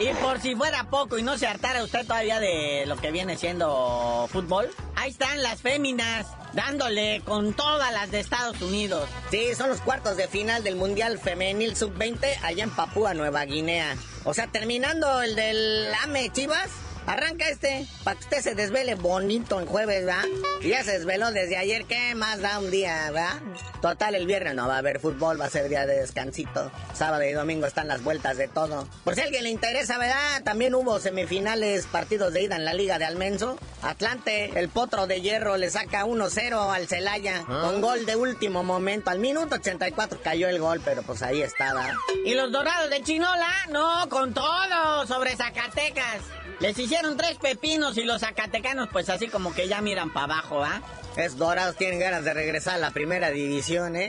Y 0.00 0.08
por 0.14 0.40
si 0.40 0.56
fuera 0.56 0.84
poco 0.84 1.18
y 1.18 1.22
no 1.22 1.36
se 1.36 1.46
hartara 1.46 1.82
usted 1.82 2.06
todavía 2.06 2.40
de 2.40 2.84
lo 2.86 2.96
que 2.96 3.10
viene 3.10 3.36
siendo 3.36 4.28
fútbol, 4.32 4.70
ahí 4.96 5.10
están 5.10 5.42
las 5.42 5.60
féminas 5.60 6.26
dándole 6.54 7.22
con 7.24 7.52
todas 7.54 7.92
las 7.92 8.10
de 8.10 8.20
Estados 8.20 8.60
Unidos. 8.62 9.08
Sí, 9.30 9.54
son 9.54 9.68
los 9.68 9.80
cuartos 9.80 10.16
de 10.16 10.28
final 10.28 10.64
del 10.64 10.76
Mundial 10.76 11.18
Femenil 11.18 11.76
Sub-20 11.76 12.38
allá 12.42 12.64
en 12.64 12.70
Papúa 12.70 13.14
Nueva 13.14 13.44
Guinea. 13.44 13.96
O 14.24 14.34
sea, 14.34 14.46
terminando 14.46 15.22
el 15.22 15.34
del 15.34 15.92
AME 16.02 16.30
Chivas, 16.30 16.70
Arranca 17.06 17.48
este, 17.48 17.86
para 18.04 18.16
que 18.16 18.24
usted 18.24 18.42
se 18.42 18.54
desvele 18.54 18.94
bonito 18.94 19.60
en 19.60 19.66
jueves, 19.66 20.04
¿verdad? 20.06 20.24
Y 20.60 20.68
ya 20.68 20.84
se 20.84 20.92
desveló 20.92 21.32
desde 21.32 21.56
ayer, 21.56 21.84
¿qué 21.84 22.14
más 22.14 22.40
da 22.40 22.58
un 22.60 22.70
día, 22.70 23.10
¿verdad? 23.10 23.40
Total, 23.80 24.14
el 24.14 24.26
viernes 24.26 24.54
no 24.54 24.68
va 24.68 24.76
a 24.76 24.78
haber 24.78 25.00
fútbol, 25.00 25.40
va 25.40 25.46
a 25.46 25.50
ser 25.50 25.68
día 25.68 25.84
de 25.84 25.98
descansito. 25.98 26.70
Sábado 26.94 27.24
y 27.24 27.32
domingo 27.32 27.66
están 27.66 27.88
las 27.88 28.04
vueltas 28.04 28.36
de 28.36 28.46
todo. 28.46 28.86
Por 29.02 29.16
si 29.16 29.20
a 29.20 29.24
alguien 29.24 29.42
le 29.42 29.50
interesa, 29.50 29.98
¿verdad? 29.98 30.42
También 30.44 30.74
hubo 30.76 31.00
semifinales, 31.00 31.86
partidos 31.86 32.32
de 32.32 32.42
ida 32.42 32.54
en 32.54 32.64
la 32.64 32.74
Liga 32.74 32.98
de 33.00 33.04
Almenso. 33.04 33.58
Atlante, 33.82 34.56
el 34.58 34.68
potro 34.68 35.08
de 35.08 35.20
hierro, 35.20 35.56
le 35.56 35.70
saca 35.70 36.04
1-0 36.04 36.72
al 36.72 36.86
Celaya, 36.86 37.44
¿Ah? 37.48 37.62
con 37.64 37.80
gol 37.80 38.06
de 38.06 38.14
último 38.14 38.62
momento. 38.62 39.10
Al 39.10 39.18
minuto 39.18 39.56
84 39.56 40.20
cayó 40.22 40.48
el 40.48 40.60
gol, 40.60 40.80
pero 40.84 41.02
pues 41.02 41.20
ahí 41.22 41.42
estaba. 41.42 41.84
Y 42.24 42.34
los 42.34 42.52
dorados 42.52 42.90
de 42.90 43.02
Chinola, 43.02 43.50
no, 43.70 44.08
con 44.08 44.32
todo, 44.32 45.06
sobre 45.08 45.34
Zacatecas. 45.34 46.22
Les 46.60 46.78
hicieron 46.78 46.91
tres 47.16 47.38
pepinos 47.38 47.96
y 47.96 48.04
los 48.04 48.20
zacatecanos 48.20 48.88
pues 48.92 49.08
así 49.08 49.28
como 49.28 49.54
que 49.54 49.68
ya 49.68 49.80
miran 49.80 50.12
para 50.12 50.24
abajo, 50.24 50.62
¿ah? 50.62 50.82
Es 51.16 51.36
Dorados 51.36 51.76
tienen 51.76 51.98
ganas 51.98 52.24
de 52.24 52.34
regresar 52.34 52.74
a 52.74 52.78
la 52.78 52.90
primera 52.90 53.30
división, 53.30 53.96
¿eh? 53.96 54.08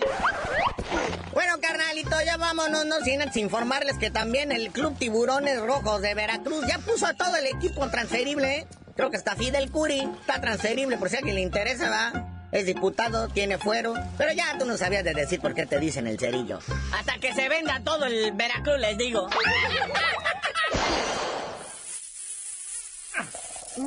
Bueno, 1.34 1.60
carnalito, 1.62 2.15
ya 2.26 2.38
vámonos, 2.38 2.86
no 2.86 3.00
sin 3.02 3.22
antes 3.22 3.38
informarles 3.38 3.98
que 3.98 4.12
también 4.12 4.52
el 4.52 4.72
Club 4.72 4.98
Tiburones 4.98 5.60
Rojos 5.62 6.02
de 6.02 6.13
Veracruz 6.13 6.65
ya 6.67 6.78
puso 6.80 7.06
a 7.06 7.13
todo 7.13 7.36
el 7.36 7.48
equipo 7.48 7.89
transferible, 7.89 8.60
¿eh? 8.60 8.67
Creo 8.96 9.10
que 9.10 9.17
está 9.17 9.36
Fidel 9.36 9.72
Curi, 9.72 10.08
está 10.22 10.39
transferible 10.39 10.98
por 10.98 11.10
si 11.10 11.15
a 11.15 11.19
alguien 11.19 11.36
le 11.36 11.41
interesa, 11.41 11.89
¿va? 11.89 12.48
Es 12.52 12.65
diputado, 12.65 13.30
tiene 13.30 13.58
fuero, 13.58 13.96
pero 14.17 14.32
ya 14.34 14.58
tú 14.60 14.65
no 14.65 14.78
sabías 14.78 15.04
de 15.04 15.13
decir 15.13 15.41
por 15.41 15.56
qué 15.56 15.65
te 15.65 15.80
dicen 15.80 16.06
el 16.06 16.19
cerillo. 16.19 16.60
Hasta 16.93 17.17
que 17.17 17.34
se 17.34 17.50
venda 17.50 17.82
todo 17.84 18.06
el 18.06 18.32
Veracruz, 18.34 18.80
les 18.80 18.98
digo. 18.98 19.28
La 19.43 19.80
bacha, 19.80 19.80
la 19.80 19.88
bacha, 19.88 20.12
la 20.13 20.24
bacha, 20.24 20.50
la 20.54 20.74
bacha. 23.24 23.62
Por 23.75 23.81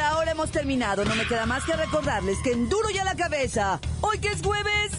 ahora 0.00 0.30
hemos 0.30 0.50
terminado. 0.50 1.04
No 1.04 1.14
me 1.14 1.26
queda 1.26 1.44
más 1.44 1.64
que 1.64 1.76
recordarles 1.76 2.38
que 2.42 2.52
en 2.52 2.70
duro 2.70 2.88
ya 2.88 3.04
la 3.04 3.14
cabeza. 3.14 3.78
Hoy 4.00 4.18
que 4.20 4.28
es 4.28 4.40
jueves. 4.40 4.92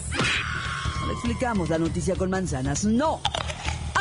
No 1.00 1.06
le 1.08 1.12
explicamos 1.14 1.68
la 1.68 1.78
noticia 1.78 2.14
con 2.14 2.30
manzanas. 2.30 2.84
No. 2.84 3.20